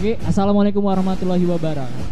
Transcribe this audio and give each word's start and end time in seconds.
Oke, 0.00 0.16
assalamualaikum 0.24 0.80
warahmatullahi 0.80 1.44
wabarakatuh. 1.44 2.04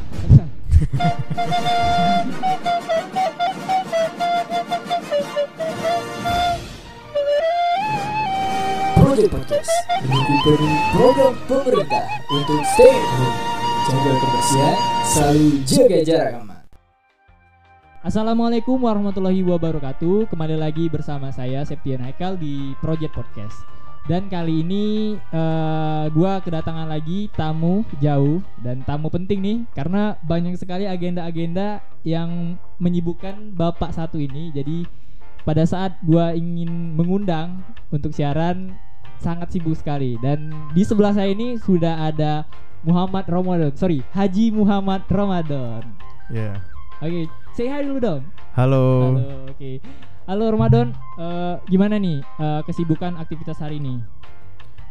Project 8.93 9.31
Podcast 9.33 9.73
mendukung 10.05 10.69
program 10.93 11.33
pemerintah 11.49 12.05
untuk 12.29 12.61
stay 12.77 12.93
at 12.93 13.09
home, 13.09 13.37
jaga 13.89 14.13
kebersihan, 14.21 14.77
selalu 15.09 15.45
jaga 15.65 15.99
jarak 16.05 16.33
aman. 16.45 16.61
Assalamualaikum 18.05 18.77
warahmatullahi 18.85 19.41
wabarakatuh. 19.49 20.29
Kembali 20.29 20.61
lagi 20.61 20.93
bersama 20.93 21.33
saya 21.33 21.65
Septian 21.65 22.05
Haikal 22.05 22.37
di 22.37 22.77
Project 22.85 23.17
Podcast. 23.17 23.78
Dan 24.07 24.31
kali 24.31 24.63
ini 24.63 25.17
eh, 25.19 26.05
gua 26.15 26.41
kedatangan 26.41 26.89
lagi 26.89 27.29
tamu 27.35 27.83
jauh 27.99 28.41
dan 28.63 28.81
tamu 28.87 29.11
penting 29.11 29.43
nih 29.43 29.59
karena 29.75 30.17
banyak 30.25 30.55
sekali 30.57 30.87
agenda-agenda 30.87 31.83
yang 32.07 32.57
menyibukkan 32.79 33.53
bapak 33.59 33.93
satu 33.93 34.17
ini. 34.21 34.55
Jadi 34.55 34.87
pada 35.43 35.67
saat 35.67 35.99
gua 36.07 36.37
ingin 36.37 36.95
mengundang 36.95 37.65
untuk 37.91 38.15
siaran 38.15 38.77
sangat 39.19 39.51
sibuk 39.51 39.75
sekali 39.75 40.15
dan 40.23 40.55
di 40.73 40.87
sebelah 40.87 41.11
saya 41.11 41.35
ini 41.35 41.59
sudah 41.59 42.07
ada 42.07 42.47
Muhammad 42.87 43.27
Ramadan. 43.27 43.75
Sorry, 43.75 44.07
Haji 44.15 44.55
Muhammad 44.55 45.03
Ramadan. 45.11 45.83
Ya. 46.31 46.63
Oke, 47.03 47.27
say 47.55 47.67
hi 47.67 47.83
dulu 47.83 47.99
dong. 47.99 48.23
Halo. 48.55 49.15
Halo, 49.15 49.51
oke. 49.51 49.71
Halo 50.29 50.53
Ramadan, 50.53 50.93
eh, 51.17 51.57
gimana 51.73 51.97
nih 51.97 52.21
eh, 52.21 52.61
kesibukan 52.69 53.17
aktivitas 53.17 53.65
hari 53.65 53.81
ini? 53.81 53.97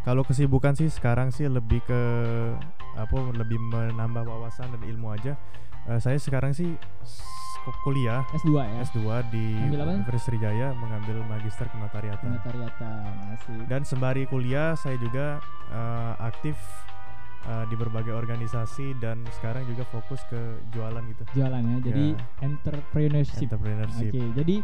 Kalau 0.01 0.25
kesibukan 0.25 0.73
sih 0.73 0.89
sekarang 0.89 1.29
sih 1.29 1.45
lebih 1.45 1.77
ke 1.85 2.01
apa 2.97 3.13
lebih 3.37 3.61
menambah 3.69 4.25
wawasan 4.25 4.73
dan 4.73 4.81
ilmu 4.81 5.13
aja. 5.13 5.37
Eh, 5.85 6.01
saya 6.01 6.17
sekarang 6.17 6.57
sih 6.57 6.73
kuliah 7.85 8.25
S2 8.33 8.49
ya. 8.65 8.81
S2 8.81 9.01
di? 9.29 9.45
Universitas 9.77 10.25
Sriwijaya 10.25 10.73
mengambil 10.73 11.21
magister 11.29 11.69
kenotariatan. 11.69 12.33
Notariatan, 12.33 13.37
asik. 13.37 13.61
Dan 13.69 13.85
sembari 13.85 14.25
kuliah 14.25 14.73
saya 14.73 14.97
juga 14.97 15.37
eh, 15.69 16.13
aktif 16.17 16.57
eh, 17.47 17.65
di 17.71 17.75
berbagai 17.79 18.11
organisasi 18.11 18.99
dan 18.99 19.23
sekarang 19.39 19.63
juga 19.65 19.87
fokus 19.87 20.21
ke 20.27 20.39
jualan 20.75 21.01
gitu. 21.07 21.23
Jualan 21.39 21.63
ya, 21.63 21.77
jadi 21.87 22.05
entrepreneurship. 22.43 23.47
Entrepreneurship. 23.47 24.11
Oke, 24.11 24.23
jadi 24.35 24.55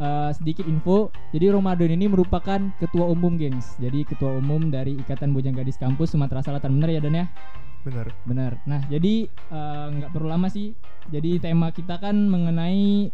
eh, 0.00 0.30
sedikit 0.34 0.64
info. 0.64 1.12
Jadi 1.30 1.46
Ramadan 1.52 1.90
ini 1.92 2.08
merupakan 2.08 2.60
ketua 2.80 3.04
umum, 3.06 3.36
gengs. 3.36 3.76
Jadi 3.76 4.08
ketua 4.08 4.40
umum 4.40 4.72
dari 4.72 4.96
Ikatan 4.96 5.36
Bujang 5.36 5.54
Gadis 5.54 5.76
Kampus 5.76 6.16
Sumatera 6.16 6.40
Selatan. 6.40 6.72
Bener 6.80 6.96
ya, 6.96 7.00
Don 7.04 7.14
ya? 7.14 7.28
Bener. 7.84 8.12
Benar. 8.24 8.52
Nah, 8.64 8.84
jadi 8.88 9.28
eh, 9.28 9.86
nggak 10.00 10.10
perlu 10.10 10.28
lama 10.28 10.48
sih. 10.48 10.72
Jadi 11.12 11.40
tema 11.40 11.72
kita 11.72 12.00
kan 12.00 12.16
mengenai 12.16 13.08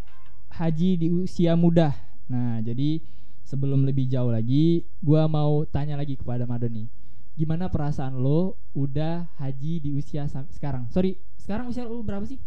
haji 0.57 0.91
di 0.97 1.09
usia 1.13 1.53
muda. 1.55 1.93
Nah, 2.27 2.59
jadi 2.65 2.99
sebelum 3.47 3.87
lebih 3.87 4.11
jauh 4.11 4.35
lagi, 4.35 4.83
gua 4.99 5.31
mau 5.31 5.63
tanya 5.71 5.95
lagi 5.95 6.19
kepada 6.19 6.49
Madon 6.51 6.83
nih. 6.83 6.89
Gimana 7.37 7.69
perasaan 7.69 8.17
lo 8.17 8.56
udah 8.73 9.29
haji 9.37 9.84
di 9.84 9.91
usia 9.92 10.25
sekarang? 10.48 10.89
Sorry, 10.89 11.20
sekarang 11.37 11.69
usia 11.69 11.84
lo 11.84 12.01
berapa 12.01 12.25
sih? 12.25 12.41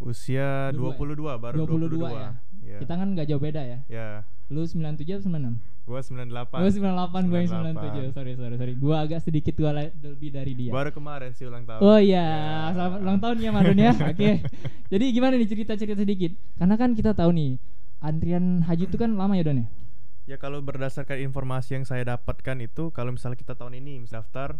Usia 0.00 0.72
22 0.72 1.36
22, 1.36 1.36
baru 1.36 1.56
22 1.68 2.00
22. 2.00 2.08
ya. 2.08 2.30
Ya. 2.64 2.78
Kita 2.80 2.96
kan 2.96 3.12
nggak 3.12 3.28
jauh 3.28 3.40
beda 3.40 3.60
ya. 3.60 3.78
Ya. 3.84 4.24
Lu 4.48 4.64
97 4.64 5.20
atau 5.20 5.28
96? 5.28 5.60
Gua 5.84 6.00
98. 6.00 6.56
Gue 6.56 6.70
98, 6.72 7.28
gue 7.28 7.38
yang 7.38 7.50
97. 7.52 8.16
98. 8.16 8.16
Sorry, 8.16 8.32
sorry, 8.34 8.56
sorry. 8.56 8.72
Gua 8.80 8.96
agak 9.04 9.20
sedikit 9.20 9.52
tua 9.52 9.70
lebih 9.76 10.30
dari 10.32 10.52
dia. 10.56 10.72
Baru 10.72 10.90
kemarin 10.90 11.36
sih 11.36 11.44
ulang 11.44 11.68
tahun. 11.68 11.80
Oh 11.84 12.00
iya, 12.00 12.24
Ya. 12.24 12.72
selamat 12.72 12.98
ulang 13.04 13.18
tahun 13.20 13.36
ya 13.44 13.50
Madon 13.52 13.76
ya. 13.78 13.92
Oke. 14.16 14.30
Jadi 14.88 15.04
gimana 15.12 15.36
nih 15.36 15.48
cerita-cerita 15.52 16.00
sedikit? 16.00 16.32
Karena 16.56 16.80
kan 16.80 16.96
kita 16.96 17.12
tahu 17.12 17.30
nih, 17.36 17.50
antrian 18.00 18.64
haji 18.64 18.88
itu 18.88 18.96
kan 18.96 19.12
lama 19.12 19.36
ya 19.36 19.44
Don 19.44 19.60
ya? 19.60 19.66
Ya 20.24 20.36
kalau 20.36 20.60
berdasarkan 20.60 21.18
informasi 21.20 21.80
yang 21.80 21.84
saya 21.84 22.04
dapatkan 22.06 22.56
itu 22.60 22.92
kalau 22.92 23.10
misalnya 23.10 23.36
kita 23.36 23.54
tahun 23.54 23.78
ini 23.78 24.04
daftar 24.06 24.56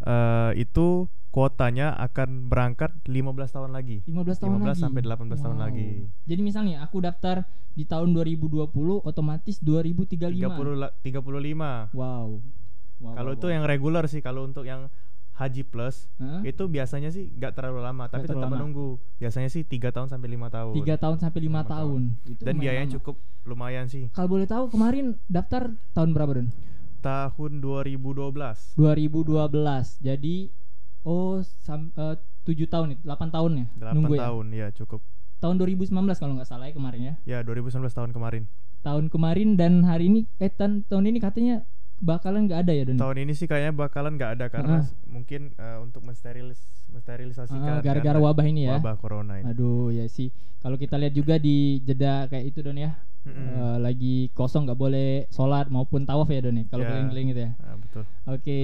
eh, 0.00 0.52
itu 0.56 1.08
kuotanya 1.30 1.94
akan 1.94 2.48
berangkat 2.48 2.90
15 3.04 3.54
tahun 3.54 3.70
lagi. 3.70 4.02
15 4.04 4.42
tahun 4.42 4.50
15 4.58 4.66
lagi. 4.66 4.82
sampai 4.82 5.00
18 5.02 5.40
tahun 5.40 5.58
Wow. 5.58 5.64
lagi. 5.64 5.88
Jadi 6.26 6.40
misalnya 6.42 6.76
aku 6.82 6.98
daftar 6.98 7.46
di 7.70 7.86
tahun 7.86 8.10
2020 8.12 8.66
otomatis 9.00 9.62
2035. 9.62 10.50
30 10.50 10.74
la- 10.74 10.94
35. 11.00 11.88
Wow. 11.94 12.42
Wow, 13.00 13.16
Kalau 13.16 13.32
wow, 13.32 13.38
itu 13.38 13.46
wow. 13.46 13.54
yang 13.54 13.64
reguler 13.64 14.04
sih 14.04 14.20
kalau 14.20 14.44
untuk 14.44 14.68
yang 14.68 14.92
haji 15.40 15.64
plus 15.64 16.04
Hah? 16.20 16.44
itu 16.44 16.68
biasanya 16.68 17.08
sih 17.08 17.32
nggak 17.32 17.56
terlalu 17.56 17.80
lama 17.80 18.04
tapi 18.06 18.28
terlalu 18.28 18.36
tetap 18.36 18.44
lama. 18.44 18.52
menunggu. 18.54 18.88
Biasanya 19.16 19.48
sih 19.48 19.64
tiga 19.64 19.88
tahun 19.88 20.06
sampai 20.06 20.28
lima 20.28 20.46
tahun. 20.46 20.76
Tiga 20.76 20.94
tahun 20.94 21.16
sampai 21.16 21.40
lima 21.40 21.64
Lima 21.64 21.72
tahun. 21.72 22.02
Itu 22.28 22.42
Dan 22.44 22.60
biayanya 22.60 22.86
lama. 22.86 22.96
cukup 23.00 23.16
lumayan 23.42 23.88
sih. 23.88 24.12
Kalau 24.12 24.28
boleh 24.28 24.44
tahu 24.44 24.68
kemarin 24.68 25.16
daftar 25.26 25.72
tahun 25.90 26.12
berapa 26.12 26.32
Don? 26.36 26.48
Tahun 27.00 27.52
2012. 27.56 28.76
2012. 28.76 29.16
Jadi 29.98 30.52
oh 31.02 31.40
sam, 31.64 31.88
eh, 31.96 32.16
7 32.42 32.68
tahun 32.68 32.88
itu, 32.94 33.02
8 33.04 33.32
tahun 33.32 33.50
ya 33.56 33.66
8 33.80 33.94
nunggu 33.96 34.14
ya. 34.16 34.20
tahun 34.28 34.46
ya 34.52 34.66
cukup. 34.76 35.00
Tahun 35.40 35.56
2019 35.56 35.88
kalau 36.20 36.36
nggak 36.36 36.48
salah 36.48 36.68
ya 36.68 36.74
kemarin 36.76 37.00
ya. 37.00 37.14
Ya 37.24 37.38
2019 37.40 37.88
tahun 37.90 38.12
kemarin. 38.12 38.44
Tahun 38.80 39.08
kemarin 39.08 39.56
dan 39.56 39.84
hari 39.84 40.08
ini 40.08 40.20
eh 40.36 40.52
tahun 40.52 41.04
ini 41.06 41.16
katanya 41.16 41.64
bakalan 42.00 42.44
nggak 42.44 42.60
ada 42.60 42.72
ya 42.72 42.82
Don. 42.84 42.96
Tahun 42.96 43.16
ini 43.18 43.32
sih 43.32 43.44
kayaknya 43.44 43.70
bakalan 43.70 44.16
nggak 44.16 44.30
ada 44.34 44.46
karena 44.48 44.80
Heeh. 44.80 44.88
s- 44.88 44.96
mungkin 45.04 45.52
eh, 45.54 45.78
untuk 45.78 46.00
mensterilis 46.00 46.60
mensterilisasikan 46.90 47.78
Ah, 47.78 47.80
gara-gara 47.80 48.16
karena 48.16 48.24
wabah 48.24 48.42
ini 48.44 48.66
ya. 48.66 48.76
Wabah 48.76 48.96
corona 48.96 49.38
ini. 49.38 49.46
Aduh 49.46 49.88
ya 49.90 50.04
sih. 50.06 50.32
Kalau 50.58 50.74
kita 50.74 50.96
lihat 50.96 51.12
juga 51.12 51.36
di 51.36 51.78
jeda 51.80 52.26
kayak 52.26 52.44
itu 52.46 52.60
Don 52.60 52.76
ya. 52.76 52.96
Mm-mm. 53.20 53.36
eh, 53.52 53.76
lagi 53.78 54.16
kosong 54.32 54.64
nggak 54.64 54.76
boleh 54.76 55.08
sholat 55.28 55.68
maupun 55.68 56.02
tawaf 56.02 56.26
ya 56.26 56.40
Don 56.40 56.56
ya. 56.56 56.64
Kalau 56.66 56.82
Ya. 56.82 56.88
keliling-keliling 56.88 57.28
gitu 57.30 57.42
ya. 57.42 57.52
Ah, 57.58 57.76
betul. 57.76 58.02
Oke. 58.26 58.60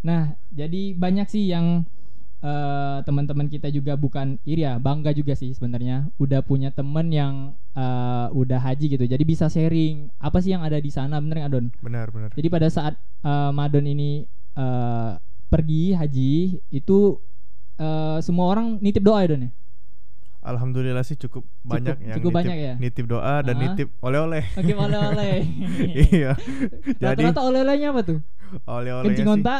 Nah, 0.00 0.22
jadi 0.50 0.82
banyak 0.92 1.26
sih 1.26 1.46
yang 1.46 1.86
eh, 2.40 2.98
teman-teman 3.04 3.46
kita 3.46 3.68
juga 3.68 3.94
bukan 3.94 4.40
iri 4.42 4.64
ya, 4.64 4.76
bangga 4.76 5.12
juga 5.12 5.32
sih 5.32 5.52
sebenarnya 5.52 6.08
udah 6.16 6.40
punya 6.40 6.68
temen 6.70 7.08
yang 7.08 7.34
eh, 7.72 8.26
udah 8.32 8.58
haji 8.58 8.96
gitu. 8.96 9.04
Jadi 9.04 9.22
bisa 9.22 9.46
sharing 9.46 10.08
apa 10.16 10.40
sih 10.40 10.50
yang 10.50 10.64
ada 10.64 10.76
di 10.76 10.88
sana 10.88 11.20
bener 11.20 11.44
nggak 11.44 11.52
Don? 11.52 11.66
Benar 11.80 12.08
benar. 12.10 12.30
Jadi 12.32 12.48
pada 12.48 12.68
saat 12.68 12.94
eh, 13.22 13.50
Madon 13.52 13.84
ini 13.84 14.24
eh, 14.56 15.10
pergi 15.46 15.92
haji 15.92 16.32
itu 16.70 16.98
eh, 17.76 18.18
semua 18.20 18.46
orang 18.48 18.80
nitip 18.80 19.04
doa 19.04 19.20
ya 19.20 19.30
Don 19.30 19.44
ya? 19.46 19.52
Alhamdulillah 20.40 21.04
sih 21.04 21.20
cukup 21.20 21.44
banyak 21.60 22.00
yang 22.00 22.16
cukup 22.16 22.32
nitip, 22.32 22.38
banyak 22.40 22.56
ya? 22.56 22.74
nitip 22.80 23.04
doa 23.04 23.44
dan 23.44 23.54
Ah. 23.54 23.60
nitip 23.60 23.92
oleh-oleh. 24.00 24.44
Oke 24.56 24.72
oleh-oleh. 24.72 25.34
iya. 26.08 26.32
Jadi 26.96 27.28
Rata-rata 27.28 27.44
oleh-olehnya 27.44 27.92
apa 27.92 28.00
tuh? 28.00 28.18
Oleh-olehnya 28.66 29.12
Kencing 29.12 29.28
onta? 29.30 29.56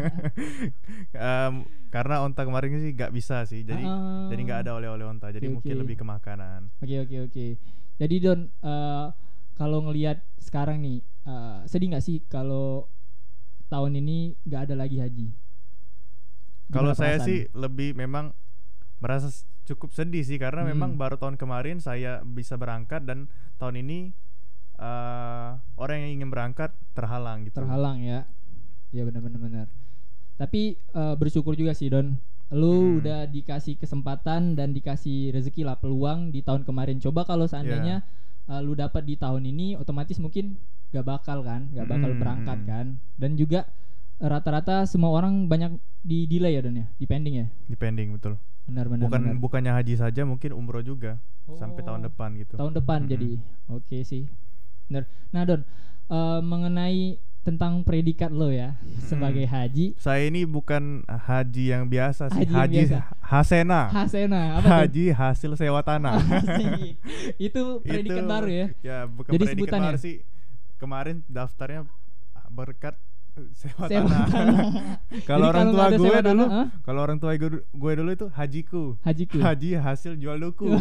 Em, 1.11 1.53
karena 1.91 2.23
onta 2.23 2.41
kemarin 2.41 2.69
sih 2.79 2.91
nggak 2.93 3.11
bisa 3.11 3.43
sih. 3.43 3.61
Jadi 3.61 3.81
Ah. 3.81 4.27
jadi 4.27 4.39
nggak 4.41 4.59
ada 4.63 4.71
oleh-oleh 4.73 5.03
onta. 5.03 5.29
Jadi 5.29 5.45
Oke, 5.45 5.53
mungkin 5.53 5.73
oke. 5.73 5.79
lebih 5.81 5.95
ke 5.97 6.03
makanan. 6.05 6.59
Oke 6.79 6.95
oke 6.99 7.15
oke. 7.27 7.45
Jadi 7.97 8.15
Don, 8.17 8.39
eh, 8.47 9.05
kalau 9.53 9.77
ngelihat 9.83 10.21
sekarang 10.37 10.79
nih, 10.79 10.99
eh, 11.21 11.57
sedih 11.65 11.91
nggak 11.91 12.01
sih 12.01 12.17
kalau 12.25 12.85
tahun 13.67 13.97
ini 13.97 14.33
nggak 14.41 14.59
ada 14.65 14.73
lagi 14.75 14.97
haji? 14.97 15.27
Kalau 16.67 16.91
saya 16.91 17.19
perasaan? 17.19 17.27
sih 17.27 17.39
lebih 17.51 17.89
memang 17.93 18.31
merasa 18.97 19.27
cukup 19.61 19.91
sedih 19.91 20.21
sih 20.21 20.35
karena 20.35 20.63
Hmm. 20.63 20.71
memang 20.71 20.89
baru 20.95 21.15
tahun 21.15 21.35
kemarin 21.35 21.77
saya 21.77 22.19
bisa 22.23 22.55
berangkat 22.55 23.03
dan 23.03 23.27
tahun 23.57 23.77
ini 23.77 24.11
eh, 24.81 25.49
orang 25.77 25.97
yang 25.99 26.11
ingin 26.17 26.29
berangkat 26.29 26.73
terhalang 26.91 27.45
gitu. 27.45 27.55
terhalang 27.55 28.01
ya. 28.01 28.25
Ya 28.89 29.05
benar-benar 29.05 29.39
benar. 29.39 29.67
Tapi 30.35 30.73
eh, 30.75 31.15
bersyukur 31.15 31.53
juga 31.53 31.71
sih 31.71 31.87
Don. 31.87 32.17
Lu 32.51 32.67
Hmm. 32.73 32.99
udah 32.99 33.19
dikasih 33.25 33.77
kesempatan 33.77 34.53
dan 34.53 34.73
dikasih 34.73 35.31
rezeki 35.31 35.63
lah 35.63 35.77
peluang 35.77 36.29
di 36.29 36.41
tahun 36.41 36.61
kemarin. 36.61 36.99
Coba 36.99 37.23
kalau 37.23 37.45
seandainya 37.45 38.03
Iya. 38.03 38.51
eh, 38.51 38.61
lu 38.61 38.73
dapat 38.73 39.05
di 39.05 39.15
tahun 39.15 39.45
ini, 39.45 39.77
otomatis 39.77 40.17
mungkin 40.17 40.57
gak 40.91 41.05
bakal 41.05 41.39
kan, 41.41 41.71
gak 41.71 41.87
bakal 41.87 42.11
Hmm, 42.11 42.19
berangkat 42.19 42.57
hmm. 42.57 42.67
kan. 42.67 42.85
Dan 43.15 43.31
juga 43.35 43.63
eh, 44.17 44.27
rata-rata 44.27 44.83
semua 44.83 45.09
orang 45.11 45.47
banyak 45.47 45.71
di 46.01 46.25
delay 46.25 46.53
ya 46.53 46.61
Don 46.61 46.75
ya, 46.75 46.89
di 46.91 47.05
pending 47.05 47.35
ya. 47.37 47.47
Depending 47.65 48.11
betul. 48.11 48.35
Benar 48.65 48.85
benar. 48.85 49.05
Bukan 49.07 49.21
benar. 49.23 49.35
bukannya 49.39 49.71
haji 49.73 49.93
saja 49.95 50.21
mungkin 50.23 50.51
umroh 50.51 50.81
juga 50.81 51.17
sampai 51.51 51.81
tahun 51.81 52.01
Oh. 52.01 52.05
depan 52.05 52.29
gitu. 52.35 52.53
tahun 52.55 52.73
depan 52.75 52.99
Mm-mm. 53.01 53.11
jadi 53.11 53.29
oke 53.67 53.97
sih 54.03 54.27
bener 54.91 55.03
nah 55.31 55.47
don 55.47 55.63
eh, 56.07 56.39
mengenai 56.43 57.15
tentang 57.41 57.81
predikat 57.81 58.29
lo 58.29 58.51
ya 58.51 58.77
sebagai 59.01 59.47
haji 59.47 59.97
Saya 59.97 60.29
ini 60.29 60.45
bukan 60.45 61.01
haji 61.07 61.73
yang 61.73 61.89
biasa 61.89 62.29
sih, 62.29 62.45
Haji 62.45 62.53
haji, 62.53 62.77
biasa. 62.85 62.99
hasena. 63.17 63.81
hasena 63.89 64.41
apa 64.59 64.85
haji 64.85 65.09
hasil 65.09 65.57
sewa 65.57 65.81
tanah. 65.81 66.21
Itu 67.41 67.81
predikat 67.81 68.21
Itu, 68.21 68.29
baru 68.29 68.49
ya 68.51 68.67
Ya, 68.81 68.97
bukan 69.09 69.33
Jadi 69.33 69.41
predikat 69.41 69.57
sebutannya? 69.57 69.89
baru 69.89 69.97
sih. 69.97 70.15
Kemarin 70.77 71.25
daftarnya 71.25 71.81
berkat 72.49 72.93
sewa 73.53 73.87
Sewa 73.87 73.87
tanah. 73.87 74.25
tanah. 74.27 74.59
kalau 75.29 75.45
orang 75.47 75.67
tua 75.69 75.85
gue 75.87 75.97
dulu, 75.97 76.11
tanah, 76.21 76.47
hah? 76.47 76.67
kalau 76.81 76.99
orang 77.01 77.17
tua 77.17 77.31
gue, 77.33 77.49
gue 77.63 77.91
dulu 77.95 78.09
itu 78.11 78.27
hajiku. 78.29 78.83
hajiku. 79.01 79.37
Haji 79.39 79.69
hasil 79.75 80.13
jual 80.15 80.37
duku. 80.37 80.67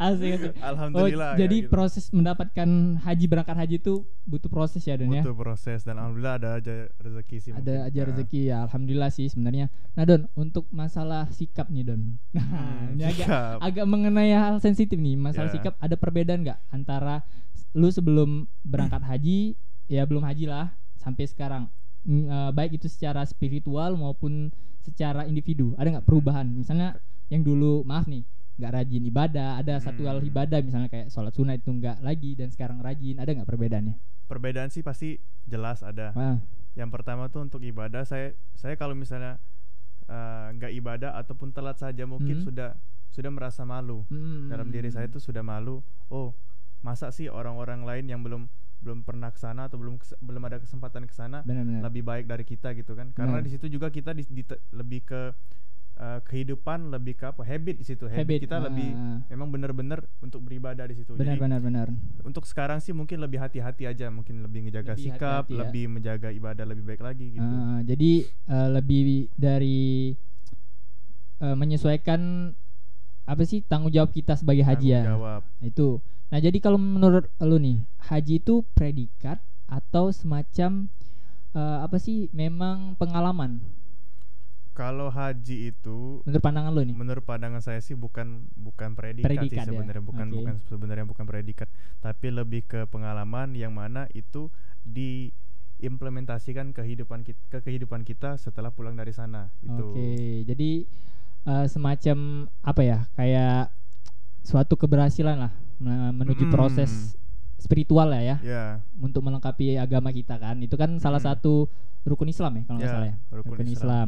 asik 0.00 0.30
asik. 0.36 0.52
Alhamdulillah. 0.58 1.30
Oh, 1.30 1.36
ya 1.36 1.40
jadi 1.40 1.56
gitu. 1.60 1.70
proses 1.70 2.10
mendapatkan 2.10 2.68
haji 3.00 3.24
berangkat 3.26 3.56
haji 3.56 3.76
itu 3.78 3.94
butuh 4.24 4.48
proses 4.48 4.82
ya 4.82 4.94
Don 4.94 5.08
ya. 5.08 5.22
butuh 5.22 5.36
proses 5.36 5.82
dan 5.82 5.96
alhamdulillah 5.96 6.34
ada 6.36 6.50
aja 6.56 6.74
rezeki 6.96 7.36
sih. 7.38 7.50
mungkin. 7.50 7.64
Ada 7.64 7.74
aja 7.84 8.00
Nah, 8.00 8.06
rezeki 8.10 8.40
ya, 8.42 8.56
alhamdulillah 8.64 9.10
sih 9.10 9.26
sebenarnya. 9.26 9.66
Nah 9.92 10.04
Don, 10.04 10.22
untuk 10.34 10.64
masalah 10.70 11.28
sikap 11.30 11.68
nih 11.68 11.84
Don. 11.84 12.00
Nah, 12.32 12.42
Hmm, 12.42 12.94
ini 12.94 13.04
agak 13.04 13.26
sikap. 13.26 13.56
agak 13.60 13.86
mengenai 13.86 14.32
hal 14.32 14.56
sensitif 14.58 14.96
nih. 14.96 15.14
Masalah 15.14 15.46
Ya. 15.46 15.54
sikap 15.54 15.74
ada 15.76 15.94
perbedaan 15.94 16.42
nggak 16.42 16.58
antara 16.68 17.22
lu 17.70 17.86
sebelum 17.86 18.30
berangkat 18.62 18.98
haji, 19.06 19.54
ya 19.86 20.02
belum 20.02 20.22
haji 20.22 20.46
lah 20.46 20.74
sampai 21.00 21.24
sekarang. 21.24 21.72
Eh, 22.02 22.50
baik 22.52 22.76
itu 22.76 22.86
secara 22.86 23.24
spiritual 23.24 23.92
maupun 23.94 24.52
secara 24.80 25.24
individu. 25.24 25.72
Ada 25.74 25.98
nggak 25.98 26.06
perubahan? 26.06 26.44
Misalnya 26.46 26.96
yang 27.28 27.40
dulu 27.40 27.80
maaf 27.82 28.04
nih 28.04 28.24
nggak 28.56 28.72
rajin 28.74 29.02
ibadah, 29.02 29.56
ada 29.56 29.80
satu 29.80 30.04
hal 30.04 30.20
Hmm. 30.20 30.28
ibadah 30.28 30.60
misalnya 30.60 30.88
kayak 30.88 31.08
sholat 31.08 31.32
sunat 31.32 31.58
itu 31.58 31.70
nggak 31.70 32.00
lagi 32.00 32.30
dan 32.34 32.48
sekarang 32.48 32.80
rajin. 32.80 33.16
Ada 33.16 33.32
nggak 33.32 33.48
perbedaannya? 33.48 33.96
Perbedaan 34.26 34.68
sih 34.68 34.80
pasti 34.80 35.16
jelas 35.44 35.80
ada. 35.80 36.12
Wah, 36.12 36.36
Yang 36.70 36.90
pertama 36.92 37.26
tuh 37.26 37.42
untuk 37.42 37.60
ibadah 37.60 38.04
saya 38.04 38.30
saya 38.54 38.76
kalau 38.76 38.92
misalnya 38.94 39.40
eh, 40.06 40.46
nggak 40.54 40.72
ibadah 40.74 41.10
ataupun 41.16 41.50
telat 41.50 41.76
saja 41.76 42.02
mungkin 42.04 42.38
Hmm. 42.38 42.46
sudah 42.46 42.70
sudah 43.10 43.28
merasa 43.28 43.62
malu. 43.64 44.06
hmm. 44.06 44.48
Dalam 44.48 44.68
diri 44.68 44.88
saya 44.88 45.06
tuh 45.06 45.18
sudah 45.18 45.42
malu. 45.42 45.82
Oh, 46.06 46.30
masa 46.80 47.10
sih 47.10 47.26
orang-orang 47.26 47.82
lain 47.82 48.06
yang 48.06 48.20
belum 48.20 48.46
belum 48.80 49.04
pernah 49.04 49.28
ke 49.28 49.36
sana 49.36 49.68
atau 49.68 49.76
belum 49.76 50.00
kes- 50.00 50.16
belum 50.18 50.42
ada 50.42 50.56
kesempatan 50.56 51.04
ke 51.04 51.12
sana 51.12 51.44
lebih 51.84 52.00
baik 52.00 52.24
dari 52.24 52.44
kita 52.44 52.72
gitu 52.72 52.96
kan. 52.96 53.12
Karena 53.12 53.38
di 53.40 53.50
situ 53.52 53.68
juga 53.68 53.88
kita 53.88 54.10
di, 54.10 54.24
di- 54.24 54.62
lebih 54.72 55.00
ke 55.04 55.20
eh, 56.00 56.20
kehidupan 56.24 56.88
lebih 56.88 57.12
ke 57.12 57.28
apa? 57.28 57.44
habit 57.44 57.76
di 57.76 57.84
situ. 57.84 58.08
Habit, 58.08 58.24
Habit, 58.24 58.38
kita 58.48 58.56
lebih 58.56 58.88
ah. 58.96 59.20
memang 59.28 59.52
benar-benar 59.52 60.00
untuk 60.24 60.40
beribadah 60.40 60.88
di 60.88 60.96
situ. 60.96 61.12
benar 61.12 61.36
Jadi 61.36 61.44
benar 61.44 61.60
benar. 61.60 61.86
untuk 62.24 62.48
sekarang 62.48 62.80
sih 62.80 62.96
mungkin 62.96 63.20
lebih 63.20 63.36
hati-hati 63.36 63.84
aja, 63.84 64.08
mungkin 64.08 64.40
lebih 64.40 64.64
ngejaga 64.64 64.96
Lebih 64.96 65.04
sikap, 65.12 65.44
hati-hati 65.44 65.52
ya. 65.52 65.60
lebih 65.60 65.84
menjaga 65.92 66.28
ibadah 66.32 66.64
lebih 66.64 66.84
baik 66.88 67.04
lagi 67.04 67.36
gitu. 67.36 67.44
Ah, 67.44 67.84
jadi 67.84 68.12
eh, 68.24 68.68
lebih 68.72 69.28
dari 69.36 70.16
eh, 71.40 71.56
menyesuaikan 71.56 72.52
apa 73.28 73.42
sih 73.44 73.60
tanggung 73.62 73.92
jawab 73.92 74.10
kita 74.10 74.34
sebagai 74.34 74.64
haji 74.64 74.88
ya. 74.90 75.02
Itu. 75.60 76.00
Nah, 76.30 76.38
jadi 76.38 76.58
kalau 76.62 76.78
menurut 76.78 77.26
lu 77.42 77.58
nih, 77.58 77.78
haji 78.06 78.38
itu 78.42 78.62
predikat 78.78 79.38
atau 79.66 80.10
semacam 80.14 80.86
eh, 81.54 81.78
apa 81.86 81.96
sih 81.98 82.30
memang 82.34 82.94
pengalaman 82.98 83.62
Kalau 84.70 85.10
haji 85.12 85.74
itu 85.74 86.22
menurut 86.24 86.40
pandangan 86.40 86.72
lu 86.72 86.82
nih? 86.88 86.94
menurut 86.96 87.24
pandangan 87.26 87.60
saya 87.60 87.82
sih 87.82 87.92
bukan 87.98 88.48
bukan 88.56 88.94
predikat, 88.96 89.28
Predikat 89.28 89.50
sih 89.50 89.58
ya? 89.60 89.66
sebenarnya 89.68 90.00
bukan 90.00 90.26
Oke. 90.30 90.36
bukan 90.40 90.54
sebenarnya 90.64 91.04
bukan 91.04 91.24
predikat 91.28 91.68
tapi 92.00 92.30
lebih 92.32 92.64
ke 92.64 92.80
pengalaman 92.88 93.52
yang 93.52 93.74
mana 93.76 94.06
itu 94.16 94.48
diimplementasikan 94.86 96.72
kehidupan 96.72 97.26
kita 97.26 97.40
ke 97.50 97.58
kehidupan 97.60 98.06
kita 98.06 98.38
setelah 98.38 98.70
pulang 98.72 98.94
dari 98.96 99.12
sana 99.12 99.50
itu 99.60 99.84
Oke, 99.92 100.08
jadi 100.48 100.70
eh, 101.44 101.66
semacam 101.68 102.18
apa 102.62 102.82
ya? 102.86 102.98
Kayak 103.18 103.74
suatu 104.40 104.74
keberhasilan 104.80 105.36
lah 105.36 105.52
menuju 105.80 106.44
Mm. 106.44 106.52
proses 106.52 107.16
spiritual 107.56 108.06
lah 108.06 108.20
ya. 108.20 108.36
ya 108.40 108.64
untuk 108.96 109.20
melengkapi 109.20 109.76
agama 109.76 110.08
kita 110.10 110.36
kan 110.36 110.56
itu 110.58 110.72
kan 110.74 110.96
salah 110.96 111.18
Mm. 111.18 111.26
satu 111.26 111.54
rukun 112.02 112.28
Islam 112.28 112.52
ya 112.54 112.62
kalau 112.64 112.78
nggak 112.78 112.86
Ya, 112.86 112.94
salah 112.94 113.08
ya 113.08 113.16
rukun 113.30 113.66
Islam. 113.66 114.06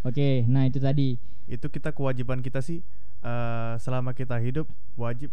oke 0.00 0.28
nah 0.46 0.62
itu 0.64 0.78
tadi 0.78 1.18
itu 1.46 1.66
kita 1.66 1.90
kewajiban 1.90 2.38
kita 2.38 2.58
sih 2.60 2.82
eh, 3.20 3.74
selama 3.76 4.10
kita 4.12 4.38
hidup 4.38 4.66
wajib 4.94 5.30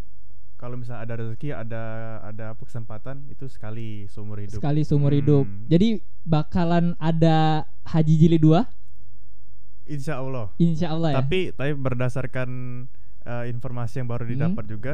kalau 0.55 0.73
misalnya 0.73 1.01
ada 1.03 1.13
rezeki 1.15 1.49
ada 1.51 1.83
ada 2.19 2.45
apa 2.51 2.61
kesempatan 2.61 3.25
itu 3.27 3.45
sekali 3.45 4.05
seumur 4.07 4.37
hidup 4.39 4.57
sekali 4.57 4.81
seumur 4.81 5.09
hidup 5.11 5.45
Hmm. 5.45 5.65
jadi 5.65 5.97
bakalan 6.23 6.97
ada 6.97 7.63
haji 7.85 8.13
jilid 8.17 8.41
2 8.43 8.65
insya 9.87 10.17
Allah 10.17 10.51
insya 10.57 10.91
Allah 10.91 11.09
ya 11.11 11.17
Tapi 11.21 11.39
tapi 11.53 11.71
berdasarkan 11.73 12.49
eh, 13.23 13.45
informasi 13.47 13.99
yang 13.99 14.07
baru 14.07 14.23
Hmm. 14.23 14.33
didapat 14.33 14.65
juga 14.65 14.93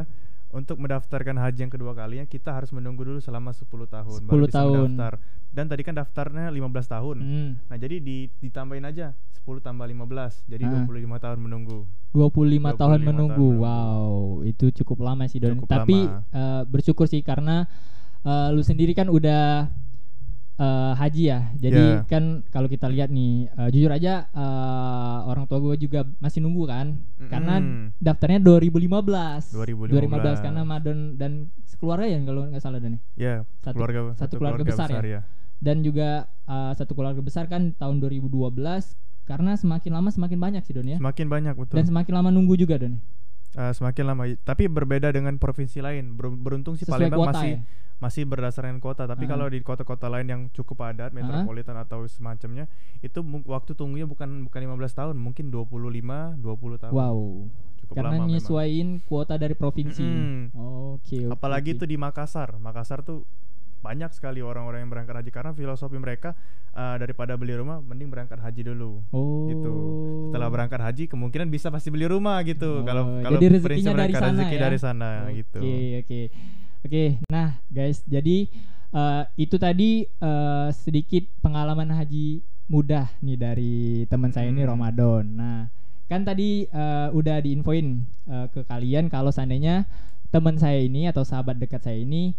untuk 0.54 0.78
mendaftarkan 0.78 1.34
haji 1.36 1.60
yang 1.60 1.70
kedua 1.70 1.92
kalinya 1.92 2.24
kita 2.24 2.54
harus 2.54 2.70
menunggu 2.70 3.02
dulu 3.02 3.18
selama 3.18 3.50
10 3.52 3.66
tahun 3.84 4.20
10 4.20 4.30
baru 4.30 4.46
bisa 4.46 4.56
tahun. 4.56 4.90
mendaftar. 4.92 5.14
Dan 5.50 5.66
tadi 5.68 5.82
kan 5.82 5.94
daftarnya 5.94 6.48
15 6.48 6.62
tahun. 6.88 7.18
Hmm, 7.20 7.50
Nah, 7.68 7.76
jadi 7.76 7.98
di, 7.98 8.18
ditambahin 8.38 8.82
aja 8.84 9.14
10 9.36 9.60
tambah 9.60 9.84
15 9.84 10.46
jadi 10.46 10.64
Ah. 10.64 10.72
25 10.80 11.18
tahun 11.20 11.40
menunggu. 11.40 11.90
25 12.12 12.30
tahun 12.72 13.02
25 13.02 13.02
menunggu 13.04 13.34
tahun 13.34 13.50
menunggu. 13.50 13.50
wow 13.60 14.14
itu 14.44 14.66
cukup 14.76 14.98
lama 15.04 15.26
sih 15.26 15.38
Don 15.38 15.58
Cukup 15.58 15.68
tapi 15.68 15.98
lama. 16.00 16.22
eh, 16.32 16.62
bersyukur 16.64 17.06
sih 17.06 17.22
karena 17.22 17.66
eh, 18.22 18.48
lu 18.50 18.62
sendiri 18.62 18.94
kan 18.94 19.10
udah 19.10 19.68
eh, 20.64 20.94
haji 20.96 21.24
ya 21.26 21.40
jadi 21.56 21.84
Ya. 21.94 22.06
kan 22.06 22.24
kalau 22.48 22.66
kita 22.66 22.88
lihat 22.88 23.10
nih 23.10 23.34
eh, 23.50 23.70
jujur 23.70 23.90
aja 23.90 24.14
eh, 24.26 25.18
orang 25.26 25.44
tua 25.44 25.60
gue 25.60 25.76
juga 25.78 26.08
masih 26.18 26.40
nunggu 26.40 26.64
kan 26.66 26.96
karena 27.26 27.60
Mm-mm. 27.60 28.00
daftarnya 28.00 28.40
2015 28.40 29.52
2015. 29.52 30.40
karena 30.40 30.62
Madon 30.64 31.00
dan 31.16 31.32
sekeluarga 31.64 32.06
ya 32.06 32.20
kalau 32.22 32.48
nggak 32.48 32.62
salah 32.62 32.78
Don 32.78 32.94
ya? 32.94 33.00
Ya, 33.16 33.34
Satu- 33.60 33.76
keluarga 33.76 34.00
satu 34.14 34.34
keluarga 34.34 34.64
besar 34.64 34.88
ya? 34.88 35.02
ya. 35.02 35.22
dan 35.58 35.80
juga 35.80 36.10
uh, 36.46 36.72
satu 36.74 36.92
keluarga 36.92 37.20
besar 37.20 37.46
kan 37.46 37.72
tahun 37.74 38.00
2012 38.00 38.52
karena 39.24 39.56
semakin 39.56 39.92
lama 39.94 40.10
semakin 40.10 40.36
banyak 40.38 40.62
sih 40.62 40.74
Don 40.74 40.84
ya 40.86 41.00
Semakin 41.00 41.28
banyak 41.28 41.56
betul. 41.56 41.76
dan 41.76 41.86
semakin 41.86 42.14
lama 42.14 42.30
nunggu 42.30 42.56
juga 42.58 42.76
Don 42.78 43.00
Eh, 43.54 43.72
semakin 43.72 44.04
lama 44.04 44.24
tapi 44.42 44.66
berbeda 44.66 45.10
dengan 45.10 45.38
provinsi 45.38 45.78
lain. 45.78 46.14
Ber- 46.14 46.34
beruntung 46.34 46.74
sih 46.74 46.84
sesuai 46.84 47.08
Palembang 47.08 47.30
masih 47.30 47.52
ya 47.54 47.62
masih 47.94 48.28
berdasarkan 48.28 48.78
kota 48.78 49.08
tapi 49.08 49.24
Ah. 49.24 49.32
kalau 49.32 49.48
di 49.48 49.64
kota-kota 49.64 50.12
lain 50.12 50.28
yang 50.28 50.42
cukup 50.52 50.76
padat 50.78 51.16
metropolitan 51.16 51.72
atau 51.78 52.04
semacamnya 52.04 52.68
itu 53.00 53.16
waktu 53.46 53.72
tunggunya 53.74 54.04
bukan 54.04 54.44
bukan 54.44 54.60
15 54.60 54.92
tahun 54.92 55.16
mungkin 55.16 55.48
25 55.48 56.36
20 56.36 56.76
tahun 56.78 56.92
wow 56.92 57.48
cukup 57.80 57.96
karena 57.96 58.10
lama 58.10 58.16
memang. 58.20 58.30
nyesuaiin 58.34 59.00
kuota 59.00 59.40
dari 59.40 59.56
provinsi 59.56 60.04
Mm-mm. 60.04 60.52
oke 60.52 61.00
oke, 61.00 61.32
apalagi 61.32 61.70
oke. 61.70 61.78
itu 61.80 61.86
di 61.86 61.96
Makassar 61.96 62.60
Makassar 62.60 63.08
tuh 63.08 63.24
banyak 63.84 64.08
sekali 64.10 64.40
orang-orang 64.40 64.88
yang 64.88 64.92
berangkat 64.92 65.20
haji 65.20 65.30
karena 65.30 65.52
filosofi 65.52 66.00
mereka 66.00 66.32
eh, 66.72 66.96
daripada 66.96 67.36
beli 67.36 67.52
rumah 67.54 67.84
mending 67.84 68.08
berangkat 68.08 68.40
haji 68.40 68.64
dulu 68.64 69.04
oh 69.12 69.52
gitu 69.52 69.72
setelah 70.32 70.48
berangkat 70.48 70.80
haji 70.80 71.04
kemungkinan 71.06 71.52
bisa 71.52 71.68
pasti 71.68 71.92
beli 71.92 72.08
rumah 72.08 72.40
gitu 72.42 72.80
Oh, 72.80 72.88
kalau 72.88 73.20
kalau 73.20 73.38
jadi 73.38 73.60
prinsip 73.60 73.92
rezekinya 73.92 74.00
dari 74.00 74.14
sana 74.16 74.32
rezeki 74.32 74.56
ya? 74.56 74.62
dari 74.62 74.78
sana 74.80 75.10
gitu 75.30 75.60
Oke 75.60 75.76
oke 76.00 76.22
oke. 76.84 77.04
Nah 77.28 77.50
guys, 77.68 78.00
jadi 78.06 78.38
eh, 78.90 79.24
itu 79.36 79.56
tadi 79.58 79.90
eh, 80.08 80.68
sedikit 80.74 81.28
pengalaman 81.40 81.92
haji 81.92 82.40
mudah 82.66 83.12
nih 83.20 83.36
dari 83.36 83.76
teman 84.08 84.32
saya 84.32 84.48
ini 84.48 84.64
Hmm. 84.64 84.72
Ramadan. 84.72 85.24
Nah 85.30 85.60
kan 86.08 86.24
tadi 86.24 86.64
eh, 86.66 87.08
udah 87.12 87.38
diinfoin 87.40 88.00
eh, 88.26 88.48
ke 88.48 88.64
kalian 88.64 89.08
kalau 89.08 89.30
seandainya 89.30 89.84
teman 90.30 90.56
saya 90.56 90.80
ini 90.80 91.06
atau 91.06 91.22
sahabat 91.22 91.58
dekat 91.58 91.84
saya 91.84 92.00
ini 92.00 92.34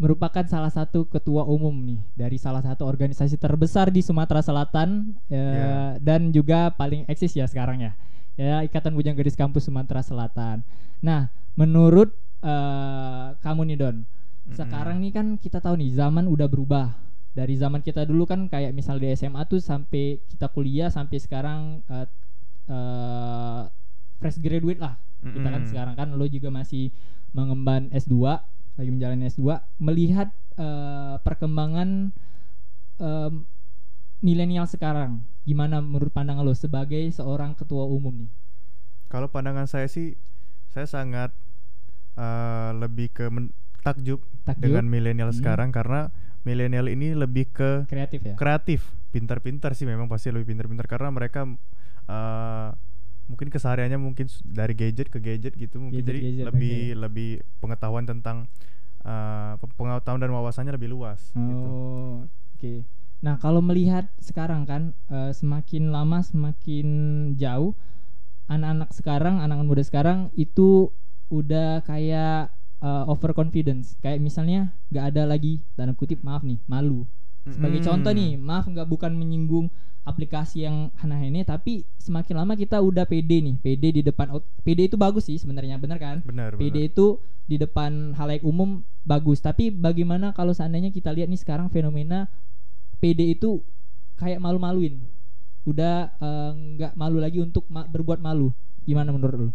merupakan 0.00 0.40
salah 0.48 0.72
satu 0.72 1.04
ketua 1.04 1.44
umum 1.44 1.76
nih 1.84 2.00
dari 2.16 2.40
salah 2.40 2.64
satu 2.64 2.88
organisasi 2.88 3.36
terbesar 3.36 3.92
di 3.92 4.00
Sumatera 4.00 4.40
Selatan 4.40 5.12
eh, 5.28 5.36
Ya. 5.36 5.70
dan 6.00 6.32
juga 6.32 6.72
paling 6.72 7.04
eksis 7.04 7.36
ya 7.36 7.44
sekarang 7.44 7.84
ya 7.84 7.92
ya 8.40 8.64
Ikatan 8.64 8.96
Bujang 8.96 9.12
Gadis 9.12 9.36
Kampus 9.36 9.68
Sumatera 9.68 10.00
Selatan. 10.00 10.64
Nah, 11.04 11.28
menurut 11.52 12.16
eh, 12.40 13.26
kamu 13.44 13.68
nih 13.68 13.76
Don, 13.76 13.96
sekarang 14.56 15.04
nih 15.04 15.12
kan 15.12 15.26
kita 15.36 15.60
tahu 15.60 15.76
nih 15.76 15.92
zaman 15.92 16.24
udah 16.24 16.48
berubah. 16.48 16.96
Dari 17.36 17.54
zaman 17.60 17.84
kita 17.84 18.08
dulu 18.08 18.24
kan 18.24 18.48
kayak 18.48 18.72
misal 18.72 18.96
di 18.96 19.12
SMA 19.12 19.44
tuh 19.44 19.60
sampai 19.60 20.18
kita 20.26 20.48
kuliah 20.48 20.88
sampai 20.88 21.20
sekarang 21.20 21.84
eh, 21.84 22.08
eh, 22.72 23.62
fresh 24.16 24.40
graduate 24.40 24.80
lah. 24.80 24.96
Kita 25.20 25.44
kan 25.44 25.60
Mm-mm. 25.60 25.68
sekarang 25.68 25.94
kan 26.00 26.08
lo 26.16 26.24
juga 26.24 26.48
masih 26.48 26.88
mengemban 27.36 27.92
S2, 27.92 28.40
lagi 28.74 28.90
menjalani 28.90 29.26
S2, 29.26 29.42
melihat 29.78 30.28
eh, 30.54 31.16
perkembangan 31.20 32.10
em, 32.98 33.34
milenial 34.20 34.66
sekarang. 34.66 35.24
Gimana 35.42 35.80
menurut 35.80 36.12
pandangan 36.12 36.44
lo 36.44 36.52
sebagai 36.52 37.00
seorang 37.10 37.56
ketua 37.56 37.84
umum 37.84 38.26
nih? 38.26 38.30
Kalau 39.08 39.26
pandangan 39.26 39.66
saya 39.66 39.88
sih, 39.88 40.14
saya 40.68 40.84
sangat 40.84 41.32
eh, 42.14 42.70
lebih 42.76 43.08
ke 43.10 43.26
men- 43.26 43.54
takjub, 43.80 44.20
Takjub? 44.44 44.60
dengan 44.60 44.84
milenial 44.84 45.32
Hmm. 45.32 45.38
sekarang 45.40 45.72
karena 45.72 46.12
milenial 46.44 46.88
ini 46.88 47.16
lebih 47.16 47.48
ke 47.48 47.88
Kreatif 47.88 48.20
ya? 48.22 48.34
kreatif, 48.36 48.92
pintar-pintar 49.08 49.72
sih 49.72 49.88
memang 49.88 50.04
pasti 50.04 50.28
lebih 50.28 50.52
pintar-pintar 50.52 50.84
karena 50.84 51.08
mereka 51.08 51.48
eh, 52.04 52.68
mungkin 53.30 53.46
kesehariannya 53.48 53.96
mungkin 54.02 54.26
dari 54.42 54.74
gadget 54.74 55.06
ke 55.06 55.22
gadget 55.22 55.54
gitu 55.54 55.78
mungkin 55.78 56.02
jadi 56.02 56.18
Gadget-gadget, 56.18 56.44
lebih 56.50 56.76
oke. 56.90 56.98
lebih 57.06 57.30
pengetahuan 57.62 58.04
tentang 58.04 58.50
pe- 59.00 59.74
pengetahuan 59.78 60.20
dan 60.20 60.32
wawasannya 60.34 60.74
lebih 60.74 60.90
luas 60.92 61.30
gitu. 61.32 61.66
Oh, 61.70 62.26
oke. 62.26 62.84
Nah, 63.20 63.36
kalau 63.36 63.60
melihat 63.60 64.08
sekarang 64.20 64.64
kan 64.64 64.82
eh, 65.08 65.32
semakin 65.32 65.92
lama 65.92 66.20
semakin 66.20 66.88
jauh 67.36 67.72
anak-anak 68.50 68.90
sekarang, 68.92 69.38
anak-anak 69.40 69.68
muda 69.68 69.84
sekarang 69.86 70.18
itu 70.34 70.90
udah 71.30 71.80
kayak 71.86 72.50
eh, 72.82 73.04
overconfidence. 73.08 73.94
Kayak 74.02 74.20
misalnya 74.20 74.74
nggak 74.90 75.04
ada 75.14 75.22
lagi 75.28 75.62
tanda 75.78 75.94
kutip 75.96 76.20
maaf 76.26 76.42
nih, 76.44 76.58
malu. 76.66 77.06
Sebagai 77.48 77.80
Mm-mm. 77.80 77.88
contoh 77.88 78.12
nih, 78.12 78.36
maaf 78.36 78.68
nggak 78.68 78.86
bukan 78.86 79.12
menyinggung 79.16 79.66
aplikasi 80.00 80.64
yang 80.64 80.88
hana 80.96 81.20
ini 81.20 81.44
tapi 81.44 81.84
semakin 82.00 82.40
lama 82.40 82.56
kita 82.56 82.80
udah 82.80 83.04
pede 83.04 83.40
nih, 83.44 83.56
pede 83.60 83.88
di 84.00 84.02
depan 84.04 84.40
pede 84.64 84.88
itu 84.88 84.96
bagus 84.96 85.28
sih 85.28 85.36
sebenarnya, 85.36 85.76
bener 85.76 85.98
kan? 86.00 86.16
benar 86.24 86.56
PD 86.56 86.76
benar. 86.76 86.90
itu 86.92 87.06
di 87.44 87.56
depan 87.58 88.14
halayak 88.14 88.46
umum 88.46 88.80
bagus 89.02 89.42
tapi 89.42 89.74
bagaimana 89.74 90.30
kalau 90.30 90.54
seandainya 90.54 90.94
kita 90.94 91.10
lihat 91.10 91.26
nih 91.26 91.40
sekarang 91.40 91.66
fenomena 91.68 92.30
PD 93.00 93.34
itu 93.34 93.58
kayak 94.20 94.38
malu-maluin 94.38 95.00
udah 95.66 95.96
eh, 96.16 96.52
nggak 96.78 96.92
malu 96.96 97.18
lagi 97.20 97.40
untuk 97.42 97.64
ma- 97.68 97.88
berbuat 97.88 98.20
malu 98.22 98.54
gimana 98.86 99.10
menurut 99.12 99.36
lu 99.36 99.50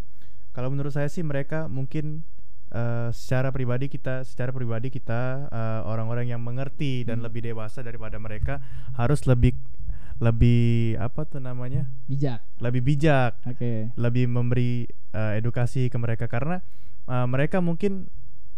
Kalau 0.56 0.72
menurut 0.72 0.94
saya 0.96 1.12
sih 1.12 1.20
mereka 1.26 1.68
mungkin 1.68 2.24
eh, 2.72 3.10
secara 3.12 3.50
pribadi 3.50 3.86
kita 3.88 4.24
secara 4.24 4.50
pribadi 4.50 4.90
kita 4.90 5.50
eh, 5.50 5.82
orang-orang 5.86 6.30
yang 6.30 6.42
mengerti 6.42 7.04
dan 7.04 7.20
Hmm. 7.22 7.26
lebih 7.30 7.46
dewasa 7.46 7.82
daripada 7.82 8.18
mereka 8.18 8.64
harus 8.96 9.26
lebih 9.26 9.54
lebih 10.16 10.96
apa 10.96 11.28
tuh 11.28 11.44
namanya? 11.44 11.92
bijak 12.08 12.40
lebih 12.64 12.82
bijak, 12.82 13.36
oke 13.44 13.92
lebih 14.00 14.26
memberi 14.32 14.88
eh, 15.12 15.34
edukasi 15.40 15.92
ke 15.92 15.98
mereka 16.00 16.32
karena 16.32 16.64
eh, 17.06 17.28
mereka 17.28 17.60
mungkin 17.60 18.08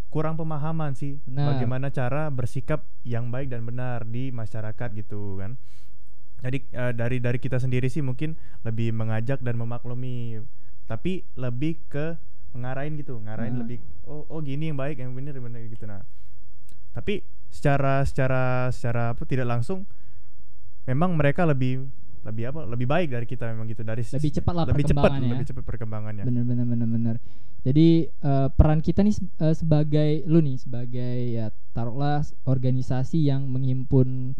kurang 0.08 0.40
pemahaman 0.40 0.96
sih 0.96 1.20
Benar. 1.28 1.52
bagaimana 1.52 1.92
cara 1.92 2.32
bersikap 2.32 2.80
yang 3.04 3.28
baik 3.28 3.52
dan 3.52 3.60
benar 3.66 4.08
di 4.08 4.32
masyarakat 4.32 4.88
gitu 4.96 5.36
kan. 5.36 5.60
Jadi 6.38 6.62
eh, 6.70 6.92
dari 6.94 7.18
dari 7.18 7.36
kita 7.36 7.58
sendiri 7.58 7.90
sih 7.90 8.00
mungkin 8.00 8.38
lebih 8.62 8.94
mengajak 8.94 9.42
dan 9.42 9.58
memaklumi, 9.58 10.38
tapi 10.86 11.26
lebih 11.34 11.82
ke 11.90 12.14
ngarahin 12.52 12.96
gitu, 12.96 13.18
ngarahin 13.18 13.54
Hmm. 13.54 13.62
lebih 13.62 13.78
oh 14.04 14.24
oh 14.26 14.40
gini 14.40 14.68
yang 14.68 14.76
baik 14.76 14.98
yang 14.98 15.12
benar 15.12 15.34
benar 15.34 15.60
gitu 15.62 15.84
nah. 15.84 16.02
Tapi 16.90 17.20
secara 17.48 18.02
secara 18.02 18.42
secara 18.68 19.12
apa 19.12 19.22
tidak 19.22 19.46
langsung 19.46 19.84
memang 20.84 21.14
mereka 21.14 21.44
lebih 21.44 21.88
lebih 22.18 22.44
apa 22.50 22.60
lebih 22.66 22.84
baik 22.84 23.08
dari 23.08 23.24
kita 23.24 23.46
memang 23.46 23.64
gitu 23.66 23.80
dari 23.80 24.02
Lebih 24.02 24.32
cepat 24.34 24.52
lah 24.52 24.64
lebih 24.66 24.84
cepat 24.84 25.00
perkembangannya. 25.06 25.32
lebih 25.32 25.46
cepat 25.46 25.64
perkembangannya 25.64 26.24
bener 26.26 26.44
bener 26.44 26.66
bener 26.66 26.88
bener 26.88 27.16
jadi 27.62 27.88
eh, 28.10 28.48
peran 28.50 28.80
kita 28.80 29.00
nih 29.00 29.14
eh, 29.16 29.54
sebagai 29.54 30.10
lu 30.26 30.42
nih 30.42 30.56
sebagai 30.58 31.14
ya 31.30 31.46
taruhlah 31.72 32.20
organisasi 32.44 33.22
yang 33.22 33.46
menghimpun 33.46 34.34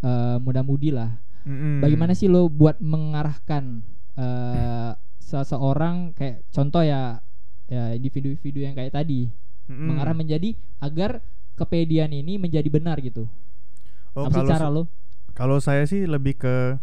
eh, 0.00 0.36
muda-mudi 0.38 0.88
lah 0.88 1.10
Mm-mm. 1.44 1.82
bagaimana 1.82 2.14
sih 2.14 2.30
lo 2.30 2.48
buat 2.48 2.78
mengarahkan 2.78 3.82
eh, 4.14 4.92
seseorang 5.18 6.14
kayak 6.14 6.46
contoh 6.48 6.80
ya 6.80 7.18
ya 7.66 7.92
individu-individu 7.92 8.60
yang 8.60 8.74
kayak 8.74 8.92
tadi 8.92 9.28
Mm-mm. 9.66 9.88
mengarah 9.88 10.12
menjadi 10.12 10.52
agar 10.78 11.24
kepedian 11.54 12.10
ini 12.10 12.36
menjadi 12.36 12.68
benar 12.68 13.00
gitu 13.00 13.24
oh, 14.12 14.26
apa 14.26 14.34
kalau 14.34 14.48
cara 14.48 14.66
lo 14.68 14.82
kalau 15.32 15.58
saya 15.58 15.82
sih 15.84 16.04
lebih 16.04 16.36
ke 16.36 16.76